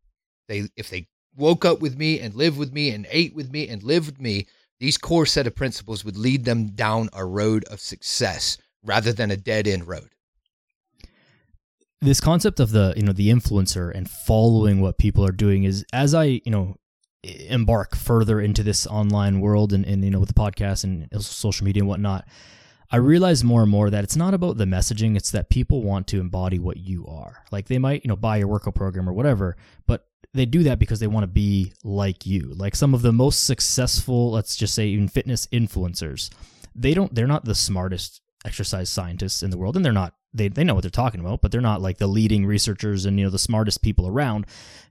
[0.48, 3.68] they if they woke up with me and lived with me and ate with me
[3.68, 4.48] and lived with me,
[4.80, 9.32] these core set of principles would lead them down a road of success rather than
[9.32, 10.10] a dead end road.
[12.02, 15.86] This concept of the, you know, the influencer and following what people are doing is
[15.94, 16.78] as I, you know,
[17.24, 21.66] embark further into this online world and, and you know, with the podcast and social
[21.66, 22.26] media and whatnot,
[22.92, 26.08] I realize more and more that it's not about the messaging, it's that people want
[26.08, 27.44] to embody what you are.
[27.50, 29.56] Like they might, you know, buy your workout program or whatever,
[29.88, 32.54] but they do that because they want to be like you.
[32.54, 36.30] Like some of the most successful, let's just say even fitness influencers,
[36.76, 40.48] they don't they're not the smartest exercise scientists in the world and they're not they
[40.48, 43.26] they know what they're talking about, but they're not like the leading researchers and you
[43.26, 44.46] know the smartest people around,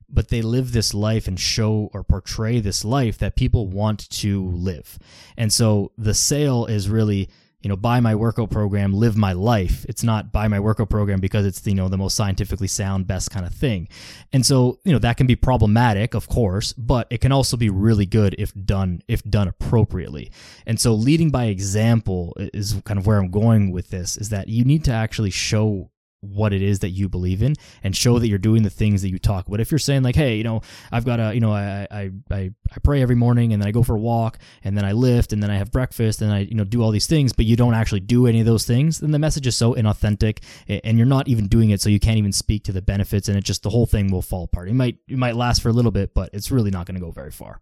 [0.09, 4.47] but they live this life and show or portray this life that people want to
[4.47, 4.99] live.
[5.37, 7.29] And so the sale is really
[7.63, 9.85] you know, buy my workout program, live my life.
[9.89, 13.31] It's not buy my workout program because it's, you know, the most scientifically sound, best
[13.31, 13.89] kind of thing.
[14.33, 17.69] And so, you know, that can be problematic, of course, but it can also be
[17.69, 20.31] really good if done, if done appropriately.
[20.67, 24.49] And so leading by example is kind of where I'm going with this is that
[24.49, 25.91] you need to actually show
[26.21, 29.09] what it is that you believe in and show that you're doing the things that
[29.09, 29.61] you talk about.
[29.61, 30.61] If you're saying like, hey, you know,
[30.93, 33.73] I've got a, you know, I, I, I, I pray every morning and then I
[33.73, 36.41] go for a walk and then I lift and then I have breakfast and I,
[36.41, 38.99] you know, do all these things, but you don't actually do any of those things,
[38.99, 41.81] then the message is so inauthentic and you're not even doing it.
[41.81, 44.23] So you can't even speak to the benefits and it just, the whole thing will
[44.23, 44.69] fall apart.
[44.69, 47.01] It might, it might last for a little bit, but it's really not going to
[47.01, 47.61] go very far.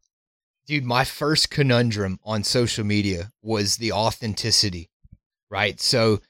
[0.67, 4.91] Dude, my first conundrum on social media was the authenticity,
[5.49, 5.81] right?
[5.81, 6.21] So,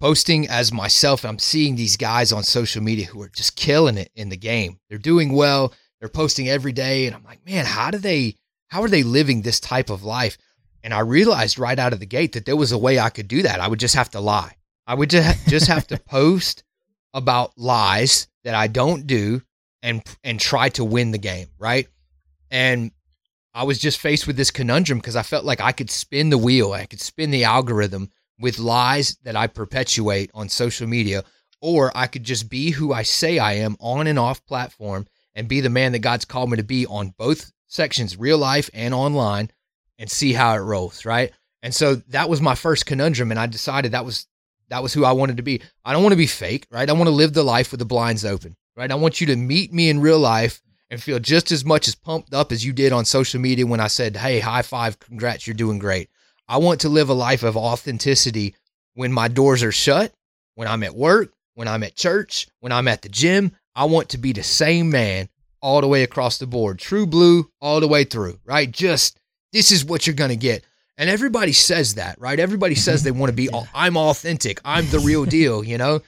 [0.00, 1.24] posting as myself.
[1.24, 4.78] I'm seeing these guys on social media who are just killing it in the game.
[4.88, 5.72] They're doing well.
[6.00, 7.06] They're posting every day.
[7.06, 8.36] And I'm like, man, how do they,
[8.68, 10.36] how are they living this type of life?
[10.82, 13.28] And I realized right out of the gate that there was a way I could
[13.28, 13.60] do that.
[13.60, 14.56] I would just have to lie.
[14.86, 16.62] I would just, just have to post
[17.14, 19.42] about lies that I don't do
[19.82, 21.48] and, and try to win the game.
[21.58, 21.88] Right.
[22.50, 22.92] And
[23.54, 26.38] I was just faced with this conundrum because I felt like I could spin the
[26.38, 26.72] wheel.
[26.72, 31.24] I could spin the algorithm with lies that I perpetuate on social media,
[31.60, 35.48] or I could just be who I say I am on and off platform and
[35.48, 38.94] be the man that God's called me to be on both sections, real life and
[38.94, 39.50] online,
[39.98, 41.32] and see how it rolls, right?
[41.62, 44.26] And so that was my first conundrum, and I decided that was
[44.68, 45.62] that was who I wanted to be.
[45.84, 46.88] I don't want to be fake, right?
[46.88, 48.90] I want to live the life with the blinds open, right?
[48.90, 51.94] I want you to meet me in real life and feel just as much as
[51.94, 55.46] pumped up as you did on social media when I said, "Hey, high five, congrats,
[55.46, 56.10] you're doing great."
[56.48, 58.54] I want to live a life of authenticity
[58.94, 60.12] when my doors are shut,
[60.54, 63.52] when I'm at work, when I'm at church, when I'm at the gym.
[63.74, 65.28] I want to be the same man
[65.60, 68.70] all the way across the board, true blue all the way through, right?
[68.70, 69.18] Just
[69.52, 70.64] this is what you're going to get.
[70.98, 72.38] And everybody says that, right?
[72.38, 72.80] Everybody mm-hmm.
[72.80, 76.00] says they want to be, I'm authentic, I'm the real deal, you know?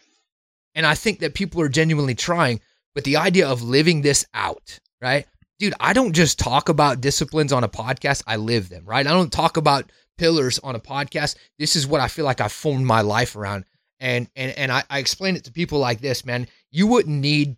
[0.74, 2.60] And I think that people are genuinely trying,
[2.94, 5.26] but the idea of living this out, right?
[5.58, 9.06] Dude, I don't just talk about disciplines on a podcast, I live them, right?
[9.06, 11.36] I don't talk about pillars on a podcast.
[11.58, 13.64] This is what I feel like I formed my life around.
[14.00, 16.46] And and and I, I explain it to people like this, man.
[16.70, 17.56] You wouldn't need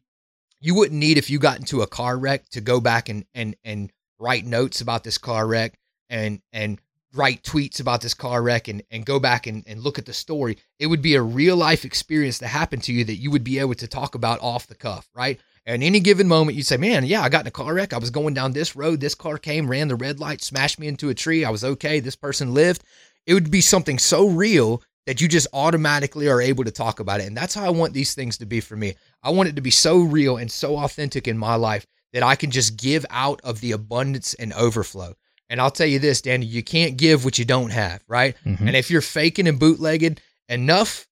[0.60, 3.56] you wouldn't need if you got into a car wreck to go back and and
[3.64, 6.80] and write notes about this car wreck and and
[7.14, 10.12] write tweets about this car wreck and, and go back and, and look at the
[10.12, 10.56] story.
[10.78, 13.58] It would be a real life experience that happened to you that you would be
[13.58, 15.40] able to talk about off the cuff, right?
[15.66, 17.92] At any given moment, you'd say, Man, yeah, I got in a car wreck.
[17.92, 19.00] I was going down this road.
[19.00, 21.44] This car came, ran the red light, smashed me into a tree.
[21.44, 22.00] I was okay.
[22.00, 22.82] This person lived.
[23.26, 27.20] It would be something so real that you just automatically are able to talk about
[27.20, 27.26] it.
[27.26, 28.94] And that's how I want these things to be for me.
[29.22, 32.36] I want it to be so real and so authentic in my life that I
[32.36, 35.14] can just give out of the abundance and overflow.
[35.48, 38.36] And I'll tell you this, Danny, you can't give what you don't have, right?
[38.46, 38.60] Mhm.
[38.60, 40.18] And if you're faking and bootlegging,
[40.48, 41.06] enough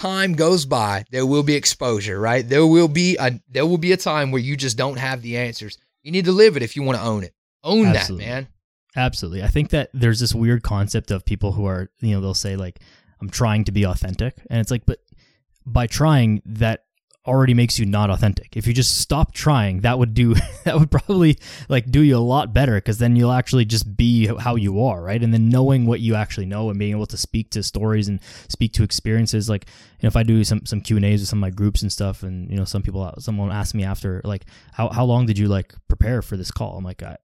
[0.00, 2.48] time goes by, there will be exposure, right?
[2.48, 5.36] There will be a there will be a time where you just don't have the
[5.36, 5.78] answers.
[6.02, 7.34] You need to live it if you want to own it.
[7.62, 8.24] Own Absolutely.
[8.24, 8.48] that, man.
[8.96, 9.42] Absolutely.
[9.42, 12.56] I think that there's this weird concept of people who are, you know, they'll say
[12.56, 12.80] like,
[13.20, 14.34] I'm trying to be authentic.
[14.48, 14.98] And it's like, but
[15.66, 16.84] by trying, that
[17.26, 18.56] already makes you not authentic.
[18.56, 22.18] If you just stop trying, that would do, that would probably like do you a
[22.18, 25.22] lot better because then you'll actually just be how you are, right?
[25.22, 28.20] And then knowing what you actually know and being able to speak to stories and
[28.48, 29.50] speak to experiences.
[29.50, 29.66] Like,
[30.00, 31.82] you know, if I do some, some Q and A's with some of my groups
[31.82, 35.26] and stuff, and, you know, some people, someone asked me after, like, how, how long
[35.26, 36.78] did you like prepare for this call?
[36.78, 37.16] I'm like, I,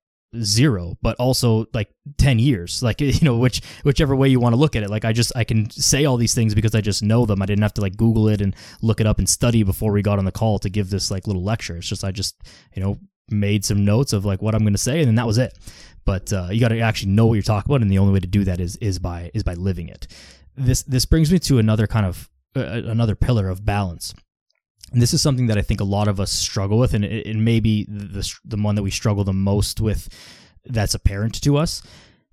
[0.43, 4.59] zero but also like 10 years like you know which whichever way you want to
[4.59, 4.91] look at it.
[4.91, 7.43] Like i just i can say all these things because i just know them.
[7.43, 10.03] I didn't have to like google it and look it up and study before we
[10.03, 11.77] got on the call to give this like little lecture.
[11.77, 12.37] It's just i just
[12.75, 15.27] you know made some notes of like what i'm going to say and then that
[15.27, 15.57] was it.
[16.05, 18.21] But uh, you got to actually know what you're talking about and the only way
[18.21, 20.07] to do that is is by is by living it.
[20.57, 24.15] This this brings me to another kind of uh, another pillar of balance
[24.93, 27.27] and this is something that I think a lot of us struggle with, and it,
[27.27, 30.09] it may be the, the one that we struggle the most with
[30.65, 31.83] that's apparent to us.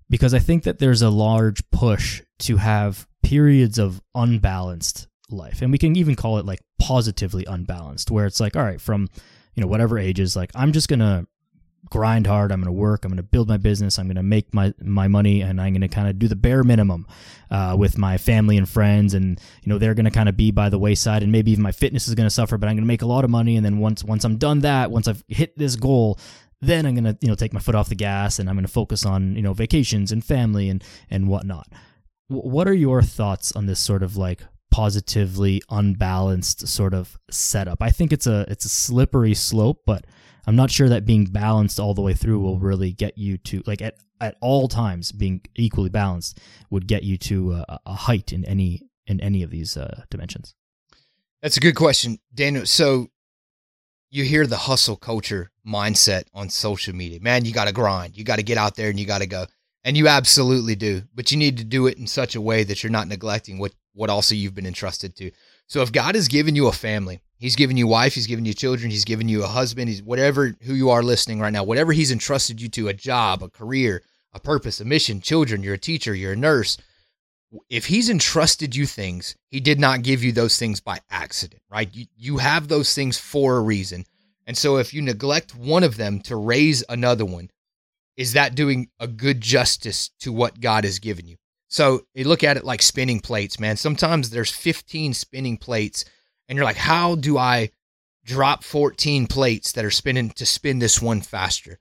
[0.10, 5.62] Because I think that there's a large push to have periods of unbalanced life.
[5.62, 9.08] And we can even call it like positively unbalanced, where it's like, all right, from,
[9.56, 11.26] you know, whatever ages, like, I'm just going to
[11.90, 12.52] grind hard.
[12.52, 13.06] I'm going to work.
[13.06, 14.00] I'm going to build my business.
[14.00, 16.36] I'm going to make my my money, and I'm going to kind of do the
[16.36, 17.08] bare minimum
[17.52, 19.14] uh, with my family and friends.
[19.14, 21.64] And you know they're going to kind of be by the wayside, and maybe even
[21.64, 22.58] my fitness is going to suffer.
[22.58, 24.60] But I'm going to make a lot of money, and then once once I'm done
[24.60, 26.20] that, once I've hit this goal,
[26.62, 28.66] then I'm going to you know take my foot off the gas, and I'm going
[28.66, 31.68] to focus on you know vacations and family and and whatnot.
[32.30, 34.42] W- what are your thoughts on this sort of like
[34.72, 37.82] positively unbalanced sort of setup?
[37.82, 40.06] I think it's a it's a slippery slope, but
[40.46, 43.64] I'm not sure that being balanced all the way through will really get you to
[43.66, 48.32] like at at all times being equally balanced would get you to a, a height
[48.34, 50.56] in any in any of these uh, dimensions.
[51.42, 52.66] That's a good question, Daniel.
[52.66, 53.10] So
[54.10, 57.20] you hear the hustle culture mindset on social media.
[57.20, 58.16] Man, you got to grind.
[58.18, 59.48] You got to get out there and you got to go.
[59.84, 61.02] And you absolutely do.
[61.14, 63.74] But you need to do it in such a way that you're not neglecting what
[63.94, 65.32] what also you've been entrusted to.
[65.68, 68.54] So if God has given you a family, He's given you wife, He's given you
[68.54, 71.92] children, He's given you a husband, He's whatever who you are listening right now, whatever
[71.92, 75.80] He's entrusted you to, a job, a career, a purpose, a mission, children, you're a
[75.80, 76.78] teacher, you're a nurse.
[77.70, 81.90] If He's entrusted you things, He did not give you those things by accident, right?
[81.94, 84.06] You, you have those things for a reason.
[84.46, 87.50] And so if you neglect one of them to raise another one,
[88.18, 91.38] is that doing a good justice to what God has given you?
[91.74, 93.78] So you look at it like spinning plates, man.
[93.78, 96.06] Sometimes there's 15 spinning plates,
[96.48, 97.72] and you're like, how do I
[98.24, 101.80] drop 14 plates that are spinning to spin this one faster?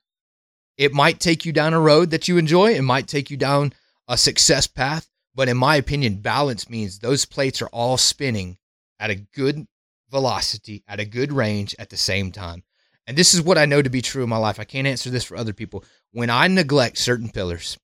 [0.79, 3.75] It might take you down a road that you enjoy, it might take you down
[4.09, 8.57] a success path, but in my opinion, balance means those plates are all spinning
[8.99, 9.67] at a good
[10.11, 12.63] velocity, at a good range at the same time.
[13.07, 14.59] And this is what I know to be true in my life.
[14.59, 15.85] I can't answer this for other people.
[16.13, 17.77] When I neglect certain pillars,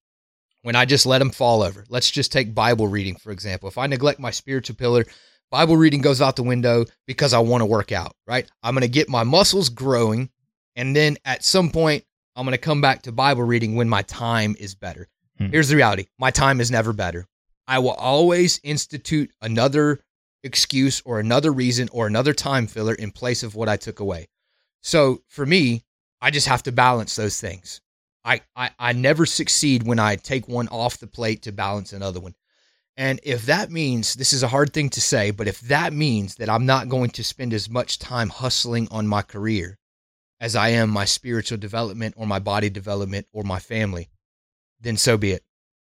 [0.63, 1.85] when I just let them fall over.
[1.89, 3.69] Let's just take Bible reading, for example.
[3.69, 5.05] If I neglect my spiritual pillar,
[5.51, 8.49] Bible reading goes out the window because I want to work out, right?
[8.63, 10.31] I'm going to get my muscles growing.
[10.77, 12.05] And then at some point,
[12.37, 15.09] I'm going to come back to Bible reading when my time is better.
[15.39, 15.47] Hmm.
[15.47, 17.27] Here's the reality my time is never better.
[17.67, 20.01] I will always institute another
[20.43, 24.29] excuse or another reason or another time filler in place of what I took away.
[24.83, 25.85] So for me,
[26.21, 27.81] I just have to balance those things.
[28.29, 32.21] I, I, I never succeed when I take one off the plate to balance another
[32.21, 32.35] one.
[32.95, 36.35] And if that means, this is a hard thing to say, but if that means
[36.35, 39.79] that I'm not going to spend as much time hustling on my career
[40.41, 44.11] as I am my spiritual development or my body development or my family,
[44.79, 45.43] then so be it.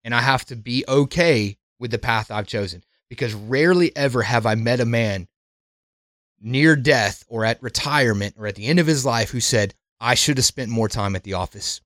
[0.03, 4.47] And I have to be okay with the path I've chosen because rarely ever have
[4.47, 5.29] I met a man
[6.41, 10.15] near death or at retirement or at the end of his life who said, I
[10.15, 11.83] should have spent more time at the office.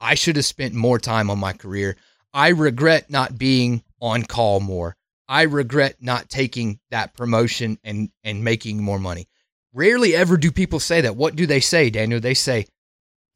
[0.00, 1.96] I should have spent more time on my career.
[2.32, 4.96] I regret not being on call more.
[5.28, 9.28] I regret not taking that promotion and and making more money.
[9.74, 11.16] Rarely ever do people say that.
[11.16, 12.20] What do they say, Daniel?
[12.20, 12.66] They say,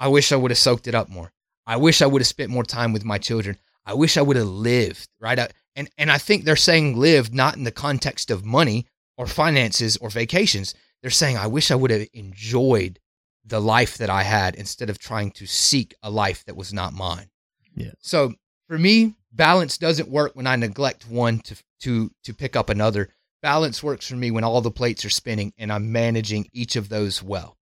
[0.00, 1.32] I wish I would have soaked it up more.
[1.66, 3.58] I wish I would have spent more time with my children.
[3.84, 5.52] I wish I would have lived, right?
[5.76, 8.86] And and I think they're saying lived not in the context of money
[9.16, 10.74] or finances or vacations.
[11.02, 12.98] they're saying, I wish I would have enjoyed
[13.44, 16.92] the life that I had instead of trying to seek a life that was not
[16.92, 17.28] mine.
[17.74, 17.92] Yeah.
[18.00, 18.34] So
[18.68, 23.08] for me, balance doesn't work when I neglect one to to to pick up another.
[23.42, 26.88] Balance works for me when all the plates are spinning and I'm managing each of
[26.88, 27.56] those well.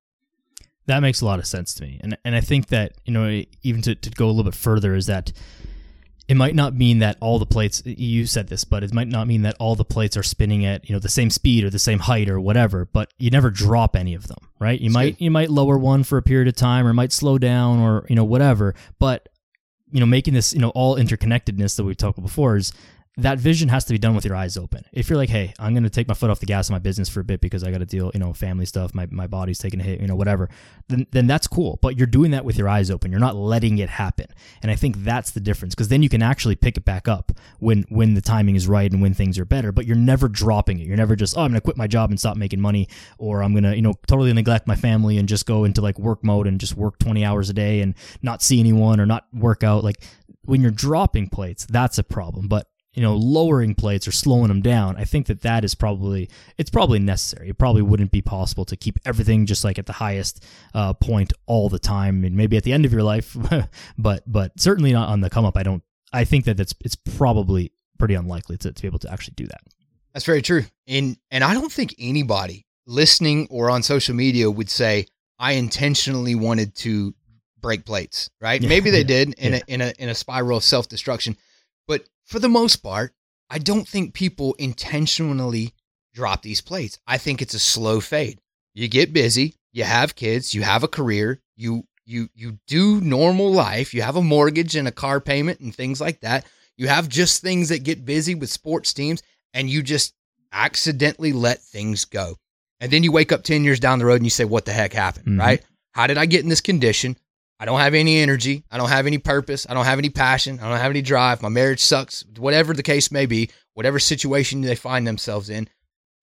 [0.86, 2.00] That makes a lot of sense to me.
[2.02, 4.94] And and I think that, you know, even to, to go a little bit further
[4.94, 5.32] is that
[6.28, 9.26] it might not mean that all the plates you said this but it might not
[9.26, 11.78] mean that all the plates are spinning at you know the same speed or the
[11.78, 15.18] same height or whatever but you never drop any of them right you That's might
[15.18, 15.24] good.
[15.24, 18.14] you might lower one for a period of time or might slow down or you
[18.14, 19.28] know whatever but
[19.90, 22.72] you know making this you know all interconnectedness that we talked about before is
[23.18, 24.84] that vision has to be done with your eyes open.
[24.92, 27.08] If you're like, hey, I'm to take my foot off the gas in my business
[27.08, 29.58] for a bit because I got to deal, you know, family stuff, my, my body's
[29.58, 30.48] taking a hit, you know, whatever,
[30.86, 31.80] then, then that's cool.
[31.82, 33.10] But you're doing that with your eyes open.
[33.10, 34.26] You're not letting it happen.
[34.62, 37.32] And I think that's the difference because then you can actually pick it back up
[37.58, 40.78] when, when the timing is right and when things are better, but you're never dropping
[40.78, 40.86] it.
[40.86, 42.88] You're never just, oh, I'm to quit my job and stop making money
[43.18, 46.22] or I'm to, you know, totally neglect my family and just go into like work
[46.22, 49.64] mode and just work 20 hours a day and not see anyone or not work
[49.64, 49.82] out.
[49.82, 50.04] Like
[50.44, 52.46] when you're dropping plates, that's a problem.
[52.46, 52.68] But
[52.99, 56.68] you know lowering plates or slowing them down i think that that is probably it's
[56.68, 60.44] probably necessary it probably wouldn't be possible to keep everything just like at the highest
[60.74, 63.36] uh, point all the time and maybe at the end of your life
[63.99, 66.96] but but certainly not on the come up i don't i think that that's it's
[66.96, 67.70] probably
[68.01, 69.61] pretty unlikely to, to be able to actually do that
[70.12, 70.64] That's very true.
[70.88, 75.07] And and I don't think anybody listening or on social media would say
[75.38, 77.14] I intentionally wanted to
[77.61, 78.61] break plates, right?
[78.61, 79.59] Yeah, Maybe they yeah, did in yeah.
[79.59, 81.36] a in a in a spiral of self-destruction.
[81.86, 83.14] But for the most part,
[83.50, 85.72] I don't think people intentionally
[86.14, 86.98] drop these plates.
[87.06, 88.40] I think it's a slow fade.
[88.74, 93.50] You get busy, you have kids, you have a career, you you you do normal
[93.50, 96.46] life, you have a mortgage and a car payment and things like that.
[96.76, 99.22] You have just things that get busy with sports teams
[99.54, 100.14] and you just
[100.52, 102.36] accidentally let things go.
[102.80, 104.72] And then you wake up 10 years down the road and you say, What the
[104.72, 105.26] heck happened?
[105.26, 105.38] Mhm.
[105.38, 105.62] Right?
[105.92, 107.16] How did I get in this condition?
[107.61, 108.64] I don't have any energy.
[108.70, 109.66] I don't have any purpose.
[109.68, 110.61] I don't have any passion.
[110.61, 111.42] I don't have any drive.
[111.42, 112.24] My marriage sucks.
[112.38, 115.68] Whatever the case may be, whatever situation they find themselves in.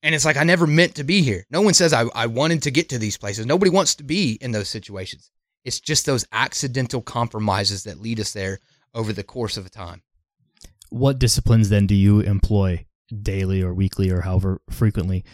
[0.02, 1.46] And it's like, I never meant to be here.
[1.50, 3.46] No one says I, I wanted to get to these places.
[3.46, 5.30] Nobody wants to be in those situations.
[5.64, 8.60] It's just those accidental compromises that lead us there
[8.94, 10.04] over the course of a time.
[10.90, 12.86] what disciplines then do you employ
[13.22, 15.26] daily or weekly or however frequently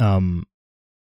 [0.00, 0.44] um,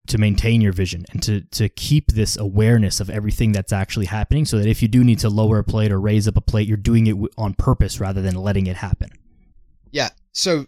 [0.08, 4.46] to maintain your vision and to to keep this awareness of everything that's actually happening
[4.46, 6.68] so that if you do need to lower a plate or raise up a plate
[6.68, 9.10] you're doing it on purpose rather than letting it happen
[9.92, 10.10] Yeah.
[10.32, 10.66] So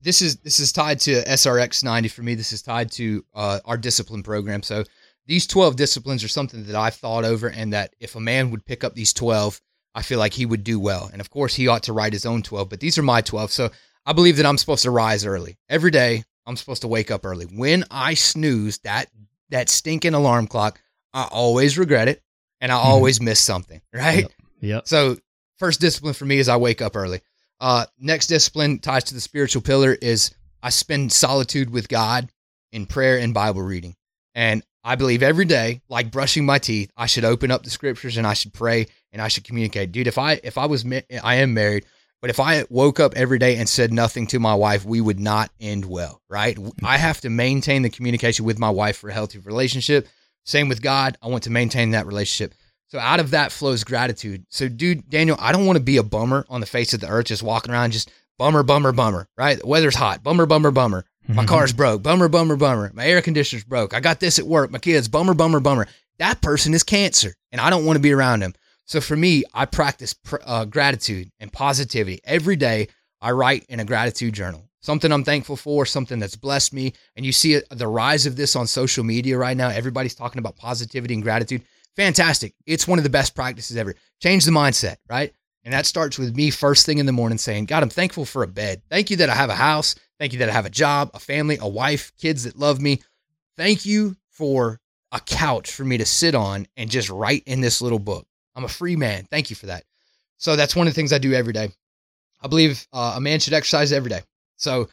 [0.00, 2.34] this is this is tied to SRX 90 for me.
[2.34, 4.62] This is tied to uh, our discipline program.
[4.62, 4.84] So
[5.26, 8.66] these 12 disciplines are something that I've thought over and that if a man would
[8.66, 9.60] pick up these 12,
[9.94, 11.08] I feel like he would do well.
[11.12, 13.50] And of course, he ought to write his own 12, but these are my 12.
[13.50, 13.70] So
[14.04, 15.56] I believe that I'm supposed to rise early.
[15.68, 17.46] Every day, I'm supposed to wake up early.
[17.46, 19.08] When I snooze that
[19.50, 20.80] that stinking alarm clock,
[21.12, 22.22] I always regret it
[22.60, 22.84] and I Mhm.
[22.84, 24.22] always miss something, right?
[24.22, 24.32] Yep.
[24.60, 25.18] yep So
[25.58, 27.20] first discipline for me is I wake up early.
[27.60, 30.32] Uh, next discipline ties to the spiritual pillar is
[30.62, 32.30] I spend solitude with God
[32.72, 33.94] in prayer and Bible reading.
[34.34, 38.16] And I believe every day, like brushing my teeth, I should open up the scriptures
[38.16, 39.92] and I should pray and I should communicate.
[39.92, 41.86] Dude, if I if I was ma- I am married,
[42.24, 45.20] but if I woke up every day and said nothing to my wife, we would
[45.20, 46.56] not end well, right?
[46.56, 46.86] Mm-hmm.
[46.86, 50.08] I have to maintain the communication with my wife for a healthy relationship.
[50.46, 51.18] Same with God.
[51.20, 52.54] I want to maintain that relationship.
[52.88, 54.46] So out of that flows gratitude.
[54.48, 57.08] So, dude, Daniel, I don't want to be a bummer on the face of the
[57.08, 59.58] earth, just walking around, just bummer, bummer, bummer, right?
[59.58, 61.04] The weather's hot, bummer, bummer, bummer.
[61.28, 61.44] My mm-hmm.
[61.44, 62.90] car's broke, bummer, bummer, bummer.
[62.94, 63.92] My air conditioner's broke.
[63.92, 64.70] I got this at work.
[64.70, 65.88] My kids, bummer, bummer, bummer.
[66.16, 68.54] That person is cancer, and I don't want to be around him.
[68.86, 72.88] So for me, I practice pr- uh, gratitude and positivity every day.
[73.20, 76.92] I write in a gratitude journal, something I'm thankful for, something that's blessed me.
[77.16, 79.68] And you see it, the rise of this on social media right now.
[79.68, 81.62] Everybody's talking about positivity and gratitude.
[81.96, 82.54] Fantastic.
[82.66, 83.94] It's one of the best practices ever.
[84.20, 85.32] Change the mindset, right?
[85.64, 88.42] And that starts with me first thing in the morning saying, God, I'm thankful for
[88.42, 88.82] a bed.
[88.90, 89.94] Thank you that I have a house.
[90.18, 93.00] Thank you that I have a job, a family, a wife, kids that love me.
[93.56, 94.80] Thank you for
[95.10, 98.26] a couch for me to sit on and just write in this little book.
[98.54, 99.24] I'm a free man.
[99.30, 99.84] Thank you for that.
[100.36, 101.70] So that's one of the things I do every day.
[102.42, 104.20] I believe uh, a man should exercise every day.
[104.56, 104.88] So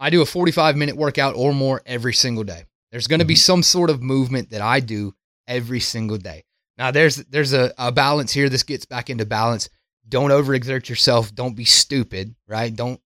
[0.00, 2.64] I do a 45 minute workout or more every single day.
[2.90, 5.14] There's going to be some sort of movement that I do
[5.46, 6.44] every single day.
[6.78, 8.48] Now there's there's a, a balance here.
[8.48, 9.68] This gets back into balance.
[10.08, 11.34] Don't overexert yourself.
[11.34, 12.74] Don't be stupid, right?
[12.74, 13.00] Don't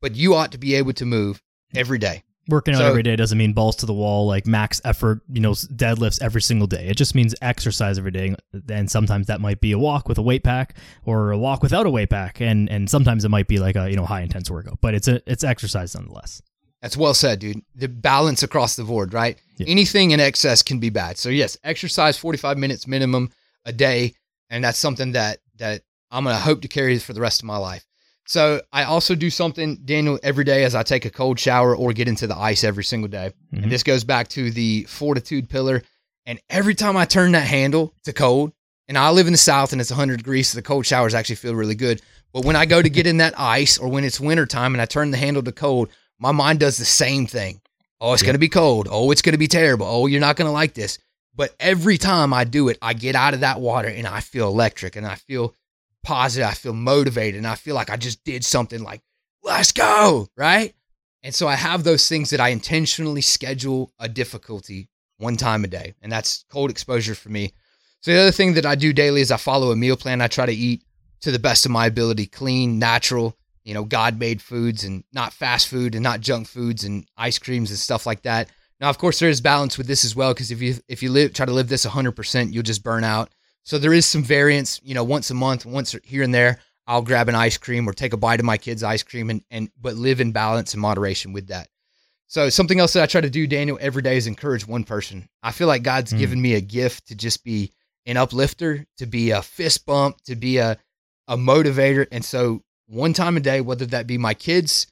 [0.00, 1.42] but you ought to be able to move
[1.74, 2.22] every day.
[2.48, 5.40] Working out So- every day doesn't mean balls to the wall like max effort you
[5.40, 8.34] know deadlifts every single day it just means exercise every day
[8.70, 11.86] and sometimes that might be a walk with a weight pack or a walk without
[11.86, 14.50] a weight pack and and sometimes it might be like a you know high intense
[14.50, 16.40] workout but it's a it's exercise nonetheless
[16.80, 17.60] That's well said, dude.
[17.74, 19.36] The balance across the board, right?
[19.56, 19.66] Yeah.
[19.68, 21.18] Anything in excess can be bad.
[21.18, 23.30] So yes, exercise 45 minutes minimum
[23.64, 24.14] a day,
[24.48, 25.82] and that's something that that
[26.12, 27.84] I'm gonna hope to carry for the rest of my life.
[28.28, 31.94] So I also do something, Daniel, every day as I take a cold shower or
[31.94, 33.32] get into the ice every single day.
[33.54, 33.62] Mhm.
[33.62, 35.82] And this goes back to the fortitude pillar.
[36.26, 38.52] And every time I turn that handle to cold,
[38.86, 41.36] and I live in the south and it's 100 degrees, so the cold showers actually
[41.36, 42.02] feel really good.
[42.34, 44.84] But when I go to get in that ice or when it's wintertime and I
[44.84, 47.62] turn the handle to cold, my mind does the same thing.
[47.98, 48.26] Oh, it's Yeah.
[48.26, 48.88] going to be cold.
[48.90, 49.86] Oh, it's going to be terrible.
[49.88, 50.98] Oh, you're not going to like this.
[51.34, 54.48] But every time I do it, I get out of that water and I feel
[54.48, 55.54] electric and I feel
[56.02, 56.48] positive.
[56.48, 59.02] I feel motivated and I feel like I just did something like,
[59.42, 60.28] let's go.
[60.36, 60.74] Right.
[61.22, 64.88] And so I have those things that I intentionally schedule a difficulty
[65.18, 65.94] one time a day.
[66.00, 67.52] And that's cold exposure for me.
[68.00, 70.20] So the other thing that I do daily is I follow a meal plan.
[70.20, 70.84] I try to eat
[71.22, 75.34] to the best of my ability, clean, natural, you know, God made foods and not
[75.34, 78.48] fast food and not junk foods and ice creams and stuff like that.
[78.80, 81.10] Now, of course, there is balance with this as well because if you if you
[81.10, 83.30] live try to live this 100%, you'll just burn out.
[83.68, 84.80] So there is some variance.
[84.82, 87.92] You know, once a month, once here and there, I'll grab an ice cream or
[87.92, 90.80] take a bite of my kids' ice cream and and but live in balance and
[90.80, 91.68] moderation with that.
[92.28, 95.28] So something else that I try to do, Daniel, every day is encourage one person.
[95.42, 96.18] I feel like God's Mm.
[96.18, 97.70] given me a gift to just be
[98.06, 100.78] an uplifter, to be a fist bump, to be a
[101.26, 102.06] a motivator.
[102.10, 104.86] And so one time a day, whether that be my kids,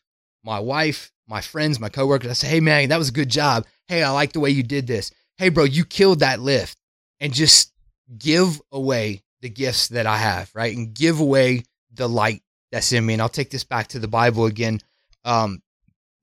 [0.45, 3.65] my wife, my friends, my coworkers, I say, hey man, that was a good job.
[3.89, 5.13] Hey, I like the way you did this.
[5.39, 6.77] Hey, bro, you killed that lift.
[7.21, 7.73] And just
[8.19, 10.77] give away the gifts that I have, right?
[10.77, 12.43] And give away the light
[12.73, 13.15] that's in me.
[13.15, 14.81] And I'll take this back to the Bible again.
[15.25, 15.63] Um,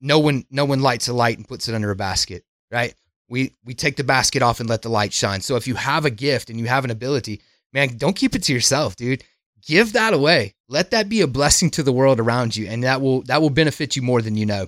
[0.00, 2.94] no one, no one lights a light and puts it under a basket, right?
[3.28, 5.40] We we take the basket off and let the light shine.
[5.40, 7.40] So if you have a gift and you have an ability,
[7.72, 9.24] man, don't keep it to yourself, dude.
[9.66, 10.54] Give that away.
[10.68, 13.50] Let that be a blessing to the world around you, and that will that will
[13.50, 14.66] benefit you more than you know.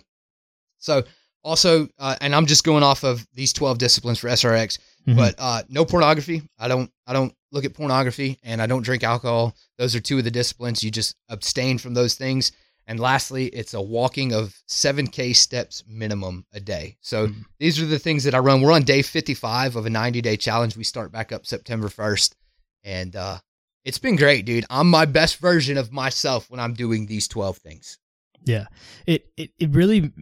[0.78, 1.04] So
[1.46, 5.16] also, uh, and I'm just going off of these 12 disciplines for SRX, Mhm.
[5.16, 6.42] but uh, no pornography.
[6.58, 9.54] I don't I don't look at pornography, and I don't drink alcohol.
[9.78, 10.82] Those are two of the disciplines.
[10.82, 12.52] You just abstain from those things.
[12.88, 16.96] And lastly, it's a walking of 7K steps minimum a day.
[17.00, 17.44] So Mhm.
[17.58, 18.60] these are the things that I run.
[18.62, 20.76] We're on day 55 of a 90 day challenge.
[20.76, 22.36] We start back up September 1st.
[22.84, 23.38] And uh,
[23.84, 24.64] it's been great, dude.
[24.70, 27.98] I'm my best version of myself when I'm doing these 12 things.
[28.44, 28.66] Yeah.
[29.06, 30.12] It, it it really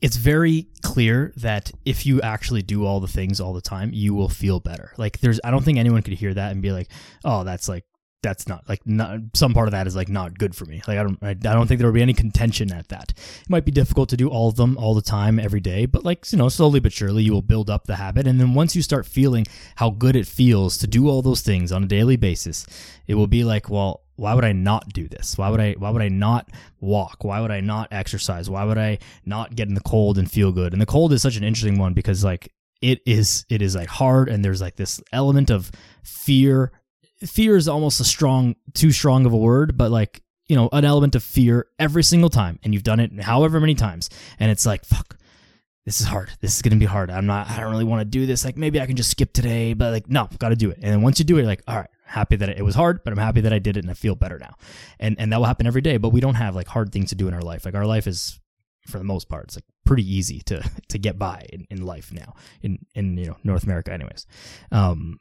[0.00, 4.14] it's very clear that if you actually do all the things all the time, you
[4.14, 4.92] will feel better.
[4.96, 6.88] Like there's I don't think anyone could hear that and be like,
[7.24, 7.84] "Oh, that's like
[8.22, 10.98] that's not like not some part of that is like not good for me." Like
[10.98, 13.12] I don't I, I don't think there would be any contention at that.
[13.42, 16.04] It might be difficult to do all of them all the time every day, but
[16.04, 18.74] like, you know, slowly but surely you will build up the habit and then once
[18.74, 19.46] you start feeling
[19.76, 22.66] how good it feels to do all those things on a daily basis,
[23.06, 25.38] it will be like, well, why would I not do this?
[25.38, 27.24] Why would I why would I not walk?
[27.24, 28.50] Why would I not exercise?
[28.50, 30.74] Why would I not get in the cold and feel good?
[30.74, 32.52] And the cold is such an interesting one because like
[32.82, 35.70] it is it is like hard and there's like this element of
[36.04, 36.70] fear.
[37.20, 40.84] Fear is almost a strong too strong of a word, but like, you know, an
[40.84, 44.66] element of fear every single time and you've done it however many times and it's
[44.66, 45.16] like fuck
[45.86, 46.30] this is hard.
[46.40, 47.10] This is gonna be hard.
[47.10, 47.48] I'm not.
[47.48, 48.44] I don't really want to do this.
[48.44, 50.76] Like maybe I can just skip today, but like no, got to do it.
[50.76, 53.02] And then once you do it, you're like all right, happy that it was hard,
[53.04, 54.54] but I'm happy that I did it and I feel better now.
[54.98, 55.96] And and that will happen every day.
[55.96, 57.64] But we don't have like hard things to do in our life.
[57.64, 58.40] Like our life is,
[58.86, 62.12] for the most part, it's like pretty easy to to get by in, in life
[62.12, 64.26] now in in you know North America, anyways.
[64.72, 65.18] Um,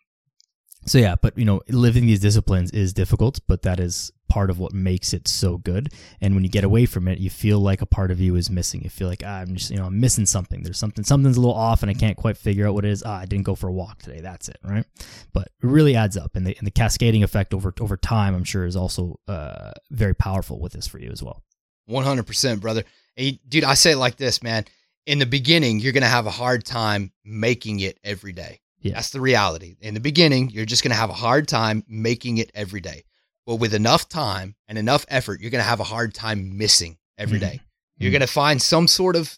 [0.86, 4.60] so yeah, but you know, living these disciplines is difficult, but that is part of
[4.60, 5.92] what makes it so good.
[6.22, 8.50] And when you get away from it, you feel like a part of you is
[8.50, 8.82] missing.
[8.84, 10.64] You feel like ah, I'm just you know I'm missing something.
[10.64, 13.04] There's something something's a little off, and I can't quite figure out what it is.
[13.06, 14.22] Ah, I didn't go for a walk today.
[14.22, 14.86] That's it, right?
[15.34, 18.44] But it really adds up, and the and the cascading effect over over time, I'm
[18.44, 21.44] sure, is also uh, very powerful with this for you as well.
[21.90, 22.84] 100%, brother.
[23.18, 24.66] And, dude, I say it like this, man.
[25.06, 28.62] In the beginning, you're to have a hard time making it every day.
[28.82, 28.94] Yeah.
[28.94, 29.76] That's the reality.
[29.82, 33.04] In the beginning, you're just going to have a hard time making it every day.
[33.46, 36.98] But with enough time and enough effort, you're going to have a hard time missing
[37.18, 37.42] every Mhm.
[37.42, 37.60] day.
[37.98, 38.14] You're Mhm.
[38.14, 39.38] going to find some sort of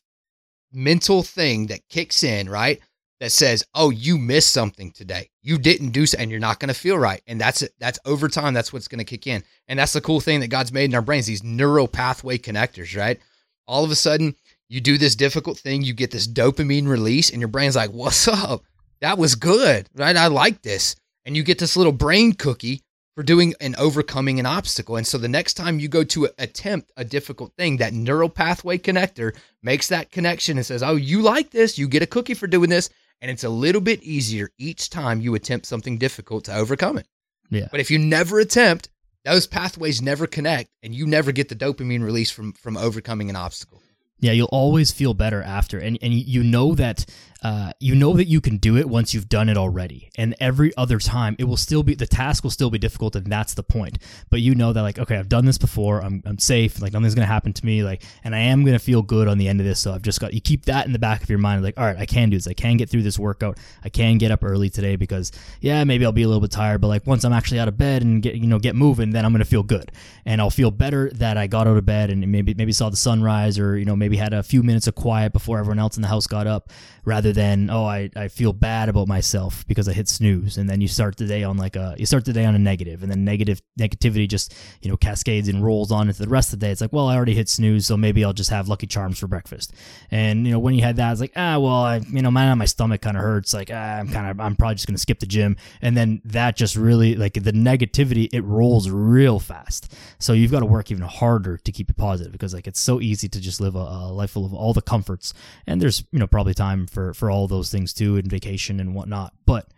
[0.72, 2.80] mental thing that kicks in, right?
[3.20, 5.30] That says, "Oh, you missed something today.
[5.44, 7.74] You didn't do so, and you're not going to feel right." And that's it.
[7.80, 8.54] That's over time.
[8.54, 9.44] That's what's going to kick in.
[9.68, 11.28] And that's the cool thing that God's made in our brains.
[11.28, 13.20] These neural pathway connectors, right?
[13.68, 14.36] All of a sudden,
[14.70, 18.28] you do this difficult thing, you get this dopamine release, and your brain's like, "What's
[18.28, 18.64] up?
[19.02, 20.16] That was good, right?
[20.16, 20.96] I like this."
[21.26, 22.82] And you get this little brain cookie
[23.16, 24.96] for doing and overcoming an obstacle.
[24.96, 28.78] And so the next time you go to attempt a difficult thing, that neural pathway
[28.78, 31.78] connector makes that connection and says, Oh, you like this.
[31.78, 32.90] You get a cookie for doing this.
[33.22, 37.08] And it's a little bit easier each time you attempt something difficult to overcome it.
[37.50, 37.68] Yeah.
[37.70, 38.90] But if you never attempt,
[39.26, 43.36] those pathways never connect and you never get the dopamine release from from overcoming an
[43.36, 43.84] obstacle.
[44.22, 47.06] Yeah, you'll always feel better after, and and you know that
[47.44, 50.12] uh, you know that you can do it once you've done it already.
[50.16, 53.26] And every other time, it will still be the task will still be difficult, and
[53.26, 53.98] that's the point.
[54.30, 56.04] But you know that like, okay, I've done this before.
[56.04, 56.82] I'm I'm safe.
[56.82, 57.84] Like nothing's gonna happen to me.
[57.84, 59.80] Like, and I am gonna feel good on the end of this.
[59.80, 61.64] So I've just got you keep that in the back of your mind.
[61.64, 62.48] Like, all right, I can do this.
[62.48, 63.58] I can get through this workout.
[63.84, 66.80] I can get up early today because yeah, maybe I'll be a little bit tired,
[66.80, 69.26] but like once I'm actually out of bed and get you know get moving, then
[69.26, 69.92] I'm gonna feel good,
[70.26, 72.98] and I'll feel better that I got out of bed and maybe maybe saw the
[72.98, 76.02] sunrise or you know maybe had a few minutes of quiet before everyone else in
[76.02, 76.70] the house got up,
[77.06, 80.82] rather than oh I I feel bad about myself because I hit snooze, and then
[80.82, 83.12] you start the day on like a you start the day on a negative, and
[83.12, 86.66] then negative negativity just you know cascades and rolls on into the rest of the
[86.66, 86.72] day.
[86.72, 89.28] It's like, well, I already hit snooze, so maybe I'll just have Lucky Charms for
[89.28, 89.74] breakfast.
[90.10, 92.54] And you know when you had that, it's like, ah, well, I you know my
[92.56, 93.54] my stomach kind of hurts.
[93.54, 96.56] Like ah, I'm kind of I'm probably just gonna skip the gym, and then that
[96.56, 99.94] just really like the negativity it rolls real fast.
[100.20, 103.02] So you've got to work even harder to keep it positive because like it's so
[103.02, 105.34] easy to just live a, a life full of all the comforts,
[105.68, 108.96] and there's you know probably time for for all those things too and vacation and
[108.96, 109.72] whatnot, but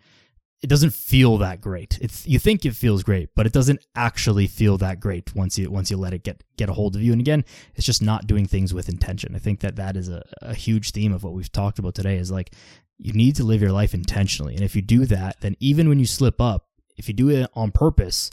[0.64, 1.98] it doesn't feel that great.
[2.00, 5.70] It's you think it feels great, but it doesn't actually feel that great once you
[5.70, 7.12] once you let it get get a hold of you.
[7.12, 7.44] And again,
[7.74, 9.34] it's just not doing things with intention.
[9.34, 12.16] I think that that is a, a huge theme of what we've talked about today.
[12.16, 12.54] Is like
[12.96, 15.98] you need to live your life intentionally, and if you do that, then even when
[15.98, 16.66] you slip up,
[16.96, 18.30] if you do it on purpose,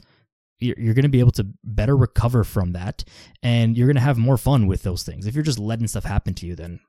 [0.62, 3.04] you're, going to be able to better recover from that,
[3.44, 5.26] and you're going to have more fun with those things.
[5.26, 6.80] If you're just letting stuff happen to you, then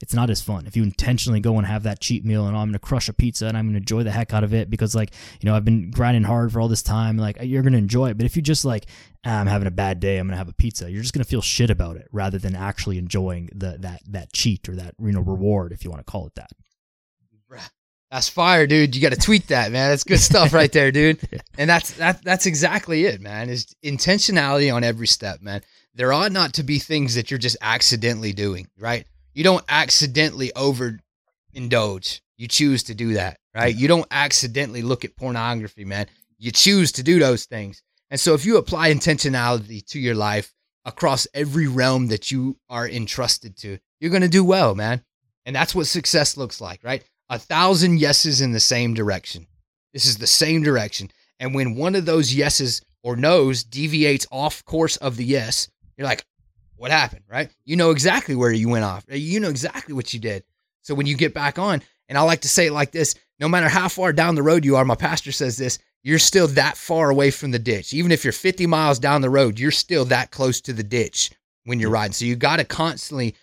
[0.00, 0.66] it's not as fun.
[0.66, 3.08] If you intentionally go and have that cheat meal and oh, I'm going to crush
[3.08, 5.48] a pizza and I'm going to enjoy the heck out of it because like, you
[5.48, 8.18] know, I've been grinding hard for all this time, like you're going to enjoy it.
[8.18, 8.86] But if you just like,
[9.24, 11.24] ah, I'm having a bad day, I'm going to have a pizza, you're just going
[11.24, 14.94] to feel shit about it rather than actually enjoying the, that, that cheat or that,
[15.00, 16.50] you know, reward, if you want to call it that.
[18.10, 18.94] That's fire, dude.
[18.94, 19.90] You got to tweet that, man.
[19.90, 21.18] That's good stuff right there, dude.
[21.58, 23.48] And that's that that's exactly it, man.
[23.48, 25.62] Is intentionality on every step, man.
[25.94, 29.06] There ought not to be things that you're just accidentally doing, right?
[29.32, 32.20] You don't accidentally overindulge.
[32.36, 33.74] You choose to do that, right?
[33.74, 36.06] You don't accidentally look at pornography, man.
[36.38, 37.82] You choose to do those things.
[38.10, 40.52] And so if you apply intentionality to your life
[40.84, 45.02] across every realm that you are entrusted to, you're going to do well, man.
[45.46, 47.02] And that's what success looks like, right?
[47.28, 49.46] A thousand yeses in the same direction.
[49.92, 51.10] This is the same direction.
[51.40, 56.06] And when one of those yeses or no's deviates off course of the yes, you're
[56.06, 56.24] like,
[56.76, 57.50] what happened, right?
[57.64, 59.04] You know exactly where you went off.
[59.08, 60.44] You know exactly what you did.
[60.82, 63.48] So when you get back on, and I like to say it like this no
[63.48, 66.76] matter how far down the road you are, my pastor says this, you're still that
[66.76, 67.92] far away from the ditch.
[67.92, 71.30] Even if you're 50 miles down the road, you're still that close to the ditch
[71.64, 71.94] when you're mm.
[71.94, 72.12] riding.
[72.12, 73.34] So you got to constantly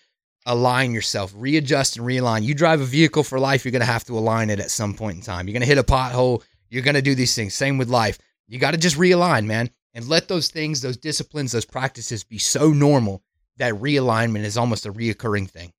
[0.46, 2.44] align yourself, readjust and realign.
[2.44, 4.94] You drive a vehicle for life, you're going to have to align it at some
[4.94, 5.48] point in time.
[5.48, 7.54] You're going to hit a pothole, you're going to do these things.
[7.54, 8.18] Same with life.
[8.48, 12.38] You got to just realign, man and let those things, those disciplines, those practices be
[12.38, 13.24] so normal
[13.58, 15.72] that realignment is almost a reoccurring thing.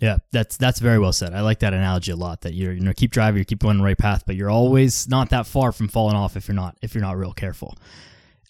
[0.00, 1.34] Yeah, that's that's very well said.
[1.34, 2.40] I like that analogy a lot.
[2.40, 5.06] That you're you know keep driving, you keep going the right path, but you're always
[5.08, 7.76] not that far from falling off if you're not if you're not real careful.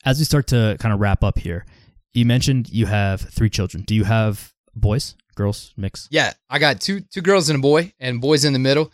[0.04, 1.66] As we start to kind of wrap up here,
[2.12, 3.82] you mentioned you have three children.
[3.82, 6.08] Do you have boys, girls, mix?
[6.10, 8.92] Yeah, I got two two girls and a boy, and boys in the middle.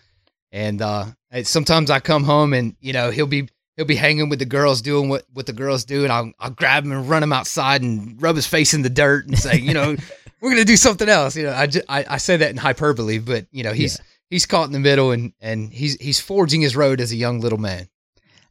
[0.52, 1.06] And uh,
[1.42, 4.82] sometimes I come home and you know he'll be he'll be hanging with the girls
[4.82, 7.82] doing what, what the girls do and I'll, I'll grab him and run him outside
[7.82, 9.96] and rub his face in the dirt and say you know
[10.40, 13.18] we're gonna do something else you know I, just, I, I say that in hyperbole
[13.18, 14.04] but you know he's yeah.
[14.30, 17.40] he's caught in the middle and and he's he's forging his road as a young
[17.40, 17.88] little man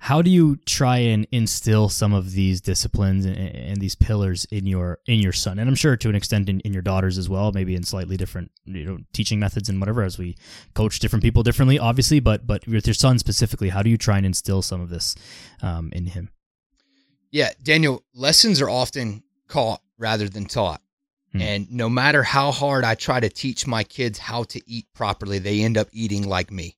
[0.06, 4.68] how do you try and instill some of these disciplines and, and, these pillars in
[4.68, 5.58] your in your son?
[5.58, 8.16] And i'm sure to an extent in, in, your daughters as well maybe in slightly
[8.16, 10.36] different you know teaching methods and whatever as we
[10.76, 14.18] coach different people differently obviously but but with your son specifically how do you try
[14.18, 15.16] and instill some of this
[15.64, 16.30] um, in him?
[17.32, 20.82] Yeah daniel lessons are often caught rather than taught.
[21.32, 21.42] Hmm.
[21.42, 25.40] and no matter how hard i try to teach my kids how to eat properly
[25.40, 26.78] they end up eating like me.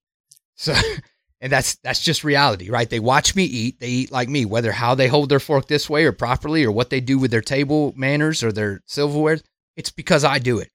[0.55, 0.73] So
[1.41, 2.89] and that's that's just reality right?
[2.89, 5.89] They watch me eat they eat like me whether how they hold their fork this
[5.89, 9.39] way or properly or what they do with their table manners or their silverware
[9.75, 10.71] it's because i do it.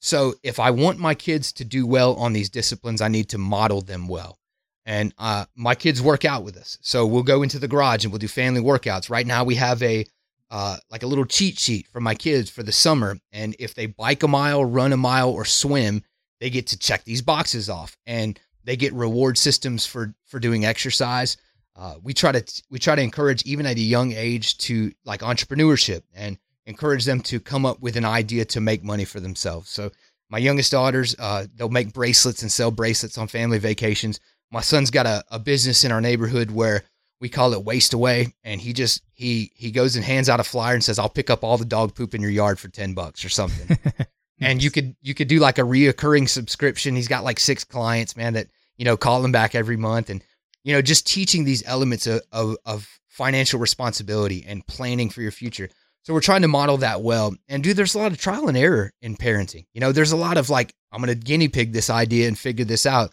[0.00, 3.38] So if i want my kids to do well on these disciplines i need to
[3.38, 4.38] model them well.
[4.86, 6.76] And uh, my kids work out with us.
[6.82, 9.08] So we'll go into the garage and we'll do family workouts.
[9.08, 10.04] Right now we have a
[10.50, 13.16] uh, like a little cheat sheet for my kids for the summer.
[13.32, 16.02] And if they bike a mile run a mile or swim
[16.40, 17.96] they get to check these boxes off.
[18.06, 21.36] And they get reward systems for for doing exercise.
[21.76, 25.20] Uh, we try to we try to encourage even at a young age to like
[25.20, 29.70] entrepreneurship and encourage them to come up with an idea to make money for themselves.
[29.70, 29.90] So
[30.30, 34.20] my youngest daughters, uh, they'll make bracelets and sell bracelets on family vacations.
[34.50, 36.84] My son's got a, a business in our neighborhood where
[37.20, 40.44] we call it waste away, and he just he he goes and hands out a
[40.44, 42.94] flyer and says, "I'll pick up all the dog poop in your yard for ten
[42.94, 43.78] bucks or something."
[44.40, 46.96] and you could you could do like a reoccurring subscription.
[46.96, 50.22] He's got like six clients, man, that you know call him back every month, and
[50.62, 55.30] you know just teaching these elements of, of, of financial responsibility and planning for your
[55.30, 55.68] future.
[56.02, 57.34] So we're trying to model that well.
[57.48, 59.64] And dude, there's a lot of trial and error in parenting.
[59.72, 62.38] You know, there's a lot of like, I'm going to guinea pig this idea and
[62.38, 63.12] figure this out.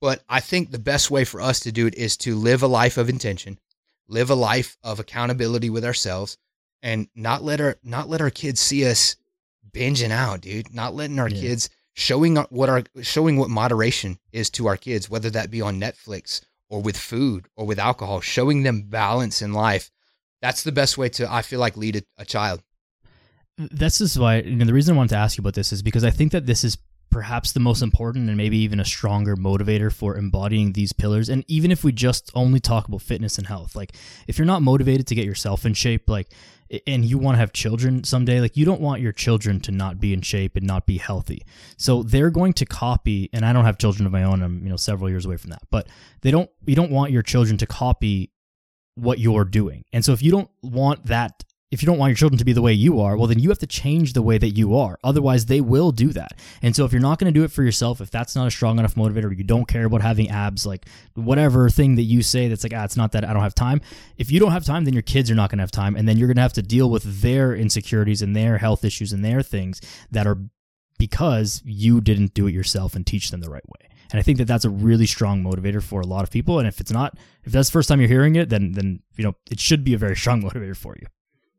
[0.00, 2.68] But I think the best way for us to do it is to live a
[2.68, 3.58] life of intention,
[4.06, 6.38] live a life of accountability with ourselves,
[6.80, 9.16] and not let our not let our kids see us
[9.78, 10.74] binging out, dude.
[10.74, 11.40] Not letting our yeah.
[11.40, 15.80] kids showing what our showing what moderation is to our kids, whether that be on
[15.80, 19.90] Netflix or with food or with alcohol, showing them balance in life.
[20.40, 22.62] That's the best way to I feel like lead a, a child.
[23.56, 25.82] This is why you know, the reason I wanted to ask you about this is
[25.82, 26.78] because I think that this is
[27.10, 31.42] perhaps the most important and maybe even a stronger motivator for embodying these pillars and
[31.48, 33.94] even if we just only talk about fitness and health like
[34.26, 36.28] if you're not motivated to get yourself in shape like
[36.86, 39.98] and you want to have children someday like you don't want your children to not
[40.00, 41.42] be in shape and not be healthy.
[41.76, 44.68] So they're going to copy and i don't have children of my own i'm you
[44.68, 45.86] know several years away from that but
[46.22, 48.30] they don't you don't want your children to copy
[48.98, 49.84] what you're doing.
[49.92, 52.54] And so if you don't want that if you don't want your children to be
[52.54, 54.98] the way you are, well, then you have to change the way that you are.
[55.04, 56.38] Otherwise, they will do that.
[56.62, 58.50] And so, if you're not going to do it for yourself, if that's not a
[58.50, 62.48] strong enough motivator, you don't care about having abs, like whatever thing that you say
[62.48, 63.80] that's like, ah, it's not that I don't have time.
[64.16, 65.94] If you don't have time, then your kids are not going to have time.
[65.96, 69.12] And then you're going to have to deal with their insecurities and their health issues
[69.12, 70.38] and their things that are
[70.98, 73.88] because you didn't do it yourself and teach them the right way.
[74.10, 76.58] And I think that that's a really strong motivator for a lot of people.
[76.58, 79.24] And if it's not, if that's the first time you're hearing it, then then you
[79.24, 81.06] know it should be a very strong motivator for you.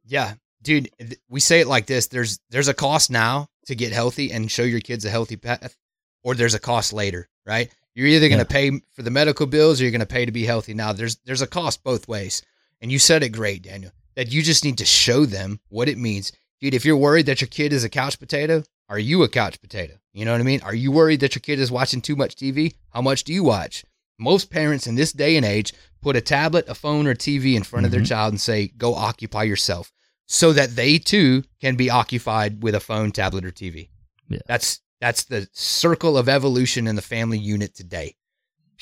[0.09, 0.33] Yeah,
[0.63, 0.89] dude,
[1.29, 4.63] we say it like this: there's there's a cost now to get healthy and show
[4.63, 5.77] your kids a healthy path,
[6.23, 7.69] or there's a cost later, right?
[7.93, 8.71] You're either going to yeah.
[8.71, 10.73] pay for the medical bills or you're going to pay to be healthy.
[10.73, 12.41] Now, there's there's a cost both ways,
[12.81, 13.91] and you said it great, Daniel.
[14.15, 16.73] That you just need to show them what it means, dude.
[16.73, 19.93] If you're worried that your kid is a couch potato, are you a couch potato?
[20.13, 20.61] You know what I mean?
[20.61, 22.73] Are you worried that your kid is watching too much TV?
[22.89, 23.85] How much do you watch?
[24.17, 27.55] Most parents in this day and age put a tablet, a phone, or a TV
[27.55, 27.85] in front mm-hmm.
[27.85, 28.07] of their mm-hmm.
[28.07, 29.93] child and say, "Go occupy yourself."
[30.29, 33.89] So that they too can be occupied with a phone, tablet, or TV.
[34.29, 34.39] Yeah.
[34.45, 38.15] That's that's the circle of evolution in the family unit today.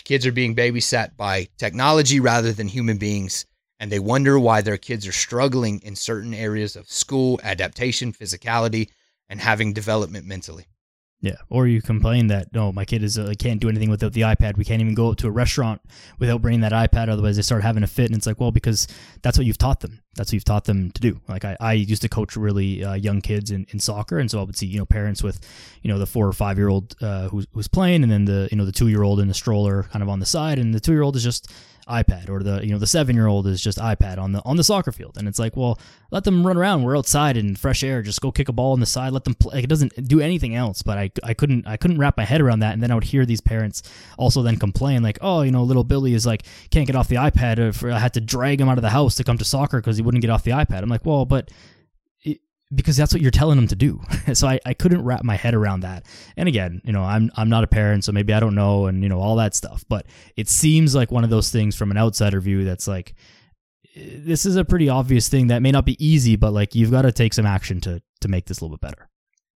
[0.03, 3.45] Kids are being babysat by technology rather than human beings,
[3.79, 8.89] and they wonder why their kids are struggling in certain areas of school, adaptation, physicality,
[9.29, 10.65] and having development mentally.
[11.19, 14.21] Yeah, or you complain that no, my kid is uh, can't do anything without the
[14.21, 14.55] iPad.
[14.55, 15.81] We can't even go to a restaurant
[16.19, 17.09] without bringing that iPad.
[17.09, 18.87] Otherwise, they start having a fit, and it's like, well, because
[19.23, 20.03] that's what you've taught them.
[20.15, 21.19] That's what you've taught them to do.
[21.27, 24.39] Like I, I used to coach really uh, young kids in, in soccer, and so
[24.39, 25.39] I would see you know parents with
[25.81, 28.47] you know the four or five year old uh, who's who's playing, and then the
[28.51, 30.71] you know the two year old in the stroller kind of on the side, and
[30.71, 31.51] the two year old is just
[31.87, 34.57] iPad or the you know the seven year old is just iPad on the on
[34.57, 35.17] the soccer field.
[35.17, 35.79] And it's like well
[36.11, 36.83] let them run around.
[36.83, 38.01] We're outside in fresh air.
[38.01, 39.11] Just go kick a ball on the side.
[39.11, 39.55] Let them play.
[39.55, 40.81] Like, it doesn't do anything else.
[40.81, 42.73] But I, I couldn't I couldn't wrap my head around that.
[42.73, 43.83] And then I would hear these parents
[44.17, 47.15] also then complain like oh you know little Billy is like can't get off the
[47.15, 47.91] iPad.
[47.91, 50.03] I had to drag him out of the house to come to soccer because he
[50.03, 50.83] wouldn't get off the iPad.
[50.83, 51.49] I'm like well but
[52.73, 54.01] because that's what you're telling them to do.
[54.33, 56.05] so I, I couldn't wrap my head around that.
[56.35, 59.03] And again, you know, I'm I'm not a parent, so maybe I don't know and
[59.03, 59.85] you know all that stuff.
[59.87, 60.05] But
[60.35, 63.15] it seems like one of those things from an outsider view that's like
[63.95, 67.03] this is a pretty obvious thing that may not be easy, but like you've got
[67.03, 69.09] to take some action to to make this a little bit better.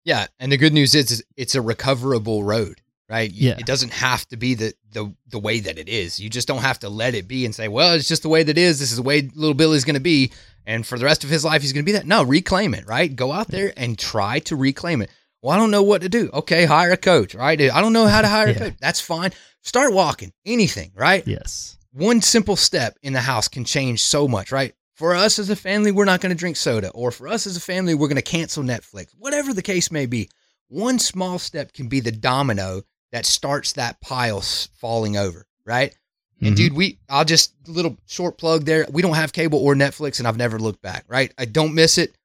[0.05, 3.31] Yeah, and the good news is it's a recoverable road, right?
[3.31, 3.57] Yeah.
[3.59, 6.21] It doesn't have to be the the the way that it is.
[6.21, 8.43] You just don't have to let it be and say, "Well, it's just the way
[8.43, 8.79] that it is.
[8.79, 10.33] This is the way little Billy's going to be."
[10.69, 12.07] and for the rest of his life he's going to be that.
[12.07, 13.15] No, reclaim it, right?
[13.15, 15.11] Go out there and try to reclaim it.
[15.41, 16.31] Well, I don't know what to do.
[16.33, 17.59] Okay, hire a coach, right?
[17.59, 18.55] I don't know how to hire yeah.
[18.55, 18.75] a coach.
[18.79, 19.33] That's fine.
[19.63, 20.33] Start walking.
[20.45, 21.27] Anything, right?
[21.27, 21.79] Yes.
[21.93, 24.75] One simple step in the house can change so much, right?
[24.95, 27.57] For us as a family, we're not going to drink soda, or for us as
[27.57, 29.15] a family, we're going to cancel Netflix.
[29.17, 30.29] Whatever the case may be,
[30.69, 32.83] one small step can be the domino
[33.13, 35.95] that starts that pile falling over, right?
[36.41, 36.55] And mm-hmm.
[36.55, 38.87] dude, we I'll just little short plug there.
[38.91, 41.05] We don't have cable or Netflix, and I've never looked back.
[41.09, 42.17] Right, I don't miss it.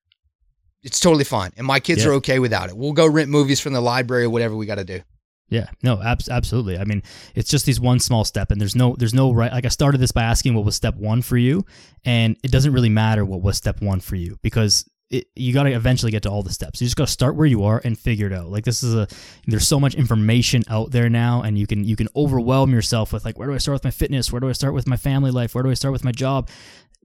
[0.84, 2.12] It's totally fine, and my kids yeah.
[2.12, 2.78] are okay without it.
[2.78, 5.02] We'll go rent movies from the library or whatever we got to do.
[5.50, 6.80] Yeah, no, ab- absolutely.
[6.80, 7.04] I mean,
[7.36, 9.52] it's just these one small step, and there's no, there's no right.
[9.52, 11.66] Like I started this by asking what was step one for you,
[12.04, 15.64] and it doesn't really matter what was step one for you because it, you got
[15.64, 16.82] to eventually get to all the steps.
[16.82, 18.50] You just got to start where you are and figure it out.
[18.50, 19.08] Like this is a
[19.46, 23.24] there's so much information out there now, and you can you can overwhelm yourself with
[23.24, 24.32] like where do I start with my fitness?
[24.32, 25.54] Where do I start with my family life?
[25.54, 26.50] Where do I start with my job?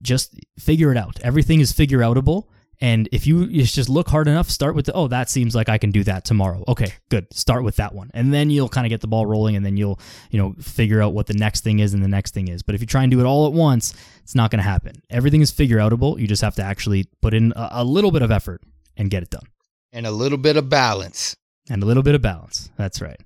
[0.01, 1.21] Just figure it out.
[1.23, 2.47] Everything is figure outable.
[2.81, 5.79] And if you, just look hard enough, start with the, oh, that seems like I
[5.79, 6.63] can do that tomorrow.
[6.69, 7.27] Okay, good.
[7.35, 8.09] Start with that one.
[8.15, 9.99] And then you'll kind of get the ball rolling and then you'll,
[10.31, 12.63] you know, figure out what the next thing is and the next thing is.
[12.63, 15.03] But if you try and do it all at once, it's not going to happen.
[15.11, 16.21] Everything is figure outable.
[16.21, 18.63] You just have to actually put in a, a little bit of effort
[18.97, 19.47] and get it done.
[19.93, 21.37] and a little bit of balance.
[21.71, 22.71] And a little bit of balance.
[22.77, 23.21] That's right.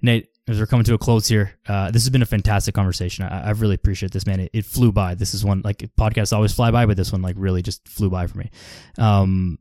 [0.00, 3.24] Nate, as we're coming to a close here, uh, this has been a fantastic conversation.
[3.24, 4.40] I, I really appreciate this, man.
[4.40, 5.14] It, it, flew by.
[5.14, 8.10] This is one like podcasts always fly by, but this one like really just flew
[8.10, 8.50] by for me.
[8.96, 9.58] Um,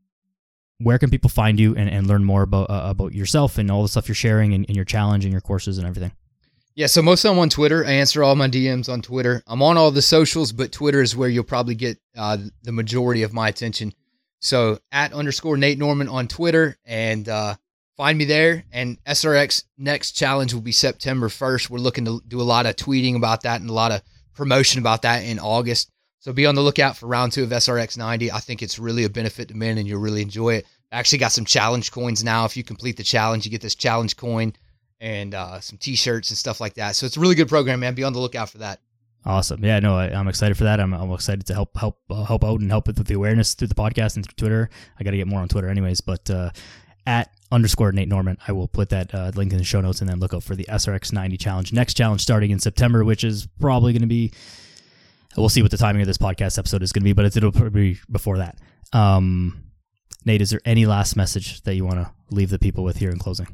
[0.79, 3.81] where can people find you and, and learn more about uh, about yourself and all
[3.81, 6.11] the stuff you're sharing and, and your challenge and your courses and everything?
[6.75, 7.83] Yeah, so mostly I'm on Twitter.
[7.83, 9.41] I answer all my DMs on Twitter.
[9.47, 13.23] I'm on all the socials, but Twitter is where you'll probably get uh, the majority
[13.23, 13.93] of my attention.
[14.39, 17.55] So at underscore Nate Norman on Twitter and uh,
[17.97, 18.63] find me there.
[18.71, 21.69] And SRX next challenge will be September 1st.
[21.69, 24.01] We're looking to do a lot of tweeting about that and a lot of
[24.33, 25.91] promotion about that in August.
[26.19, 28.31] So be on the lookout for round two of SRX 90.
[28.31, 30.65] I think it's really a benefit to men and you'll really enjoy it.
[30.91, 32.45] I actually got some challenge coins now.
[32.45, 34.53] If you complete the challenge, you get this challenge coin
[34.99, 36.95] and uh, some t-shirts and stuff like that.
[36.95, 37.93] So it's a really good program, man.
[37.93, 38.79] Be on the lookout for that.
[39.25, 39.63] Awesome.
[39.63, 40.79] Yeah, no, I, am excited for that.
[40.79, 43.55] I'm, I'm excited to help help uh, help out and help with, with the awareness
[43.55, 44.69] through the podcast and through Twitter.
[44.97, 45.99] I got to get more on Twitter, anyways.
[45.99, 46.51] But uh,
[47.07, 50.09] at underscore Nate Norman, I will put that uh, link in the show notes and
[50.09, 51.73] then look out for the SRX 90 challenge.
[51.73, 54.31] Next challenge starting in September, which is probably going to be.
[55.35, 57.51] We'll see what the timing of this podcast episode is going to be, but it'll
[57.51, 58.57] probably be before that.
[58.91, 59.63] Um,
[60.25, 63.11] Nate, is there any last message that you want to leave the people with here
[63.11, 63.47] in closing?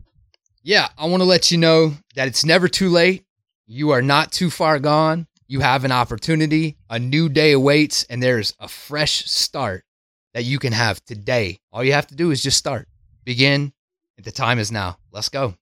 [0.63, 3.25] yeah, I want to let you know that it's never too late.
[3.67, 5.27] You are not too far gone.
[5.45, 6.77] You have an opportunity.
[6.89, 9.83] A new day awaits, and there's a fresh start
[10.33, 11.59] that you can have today.
[11.71, 12.87] All you have to do is just start.
[13.23, 13.73] Begin.
[14.17, 14.97] The time is now.
[15.11, 15.55] Let's go.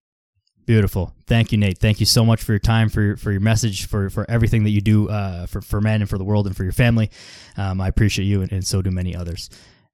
[0.66, 1.14] Beautiful.
[1.26, 1.80] Thank you, Nate.
[1.80, 4.64] Thank you so much for your time, for your, for your message, for, for everything
[4.64, 7.10] that you do uh, for, for men and for the world and for your family.
[7.58, 9.50] Um, I appreciate you, and, and so do many others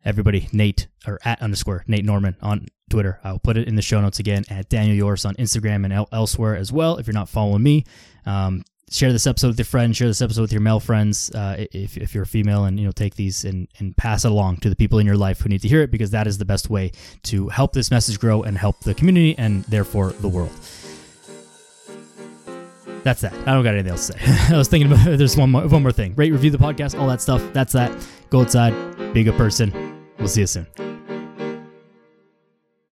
[0.08, 3.20] everybody, Nate or at underscore Nate Norman on Twitter.
[3.24, 6.08] I'll put it in the show notes again at Daniel Yoris on Instagram and el-
[6.12, 6.98] elsewhere as well.
[6.98, 7.84] If you're not following me,
[8.26, 9.98] um, share this episode with your friends.
[9.98, 11.30] Share this episode with your male friends.
[11.32, 14.32] Uh, if, if you're a female, and you know, take these and and pass it
[14.32, 16.38] along to the people in your life who need to hear it, because that is
[16.38, 16.92] the best way
[17.24, 20.52] to help this message grow and help the community and therefore the world.
[23.04, 23.34] That's that.
[23.34, 24.54] I don't got anything else to say.
[24.54, 26.14] I was thinking about there's one more one more thing.
[26.16, 27.42] Rate, review the podcast, all that stuff.
[27.54, 27.92] That's that.
[28.30, 28.74] Go outside,
[29.14, 29.72] be a good person.
[30.20, 30.97] We'll see you soon.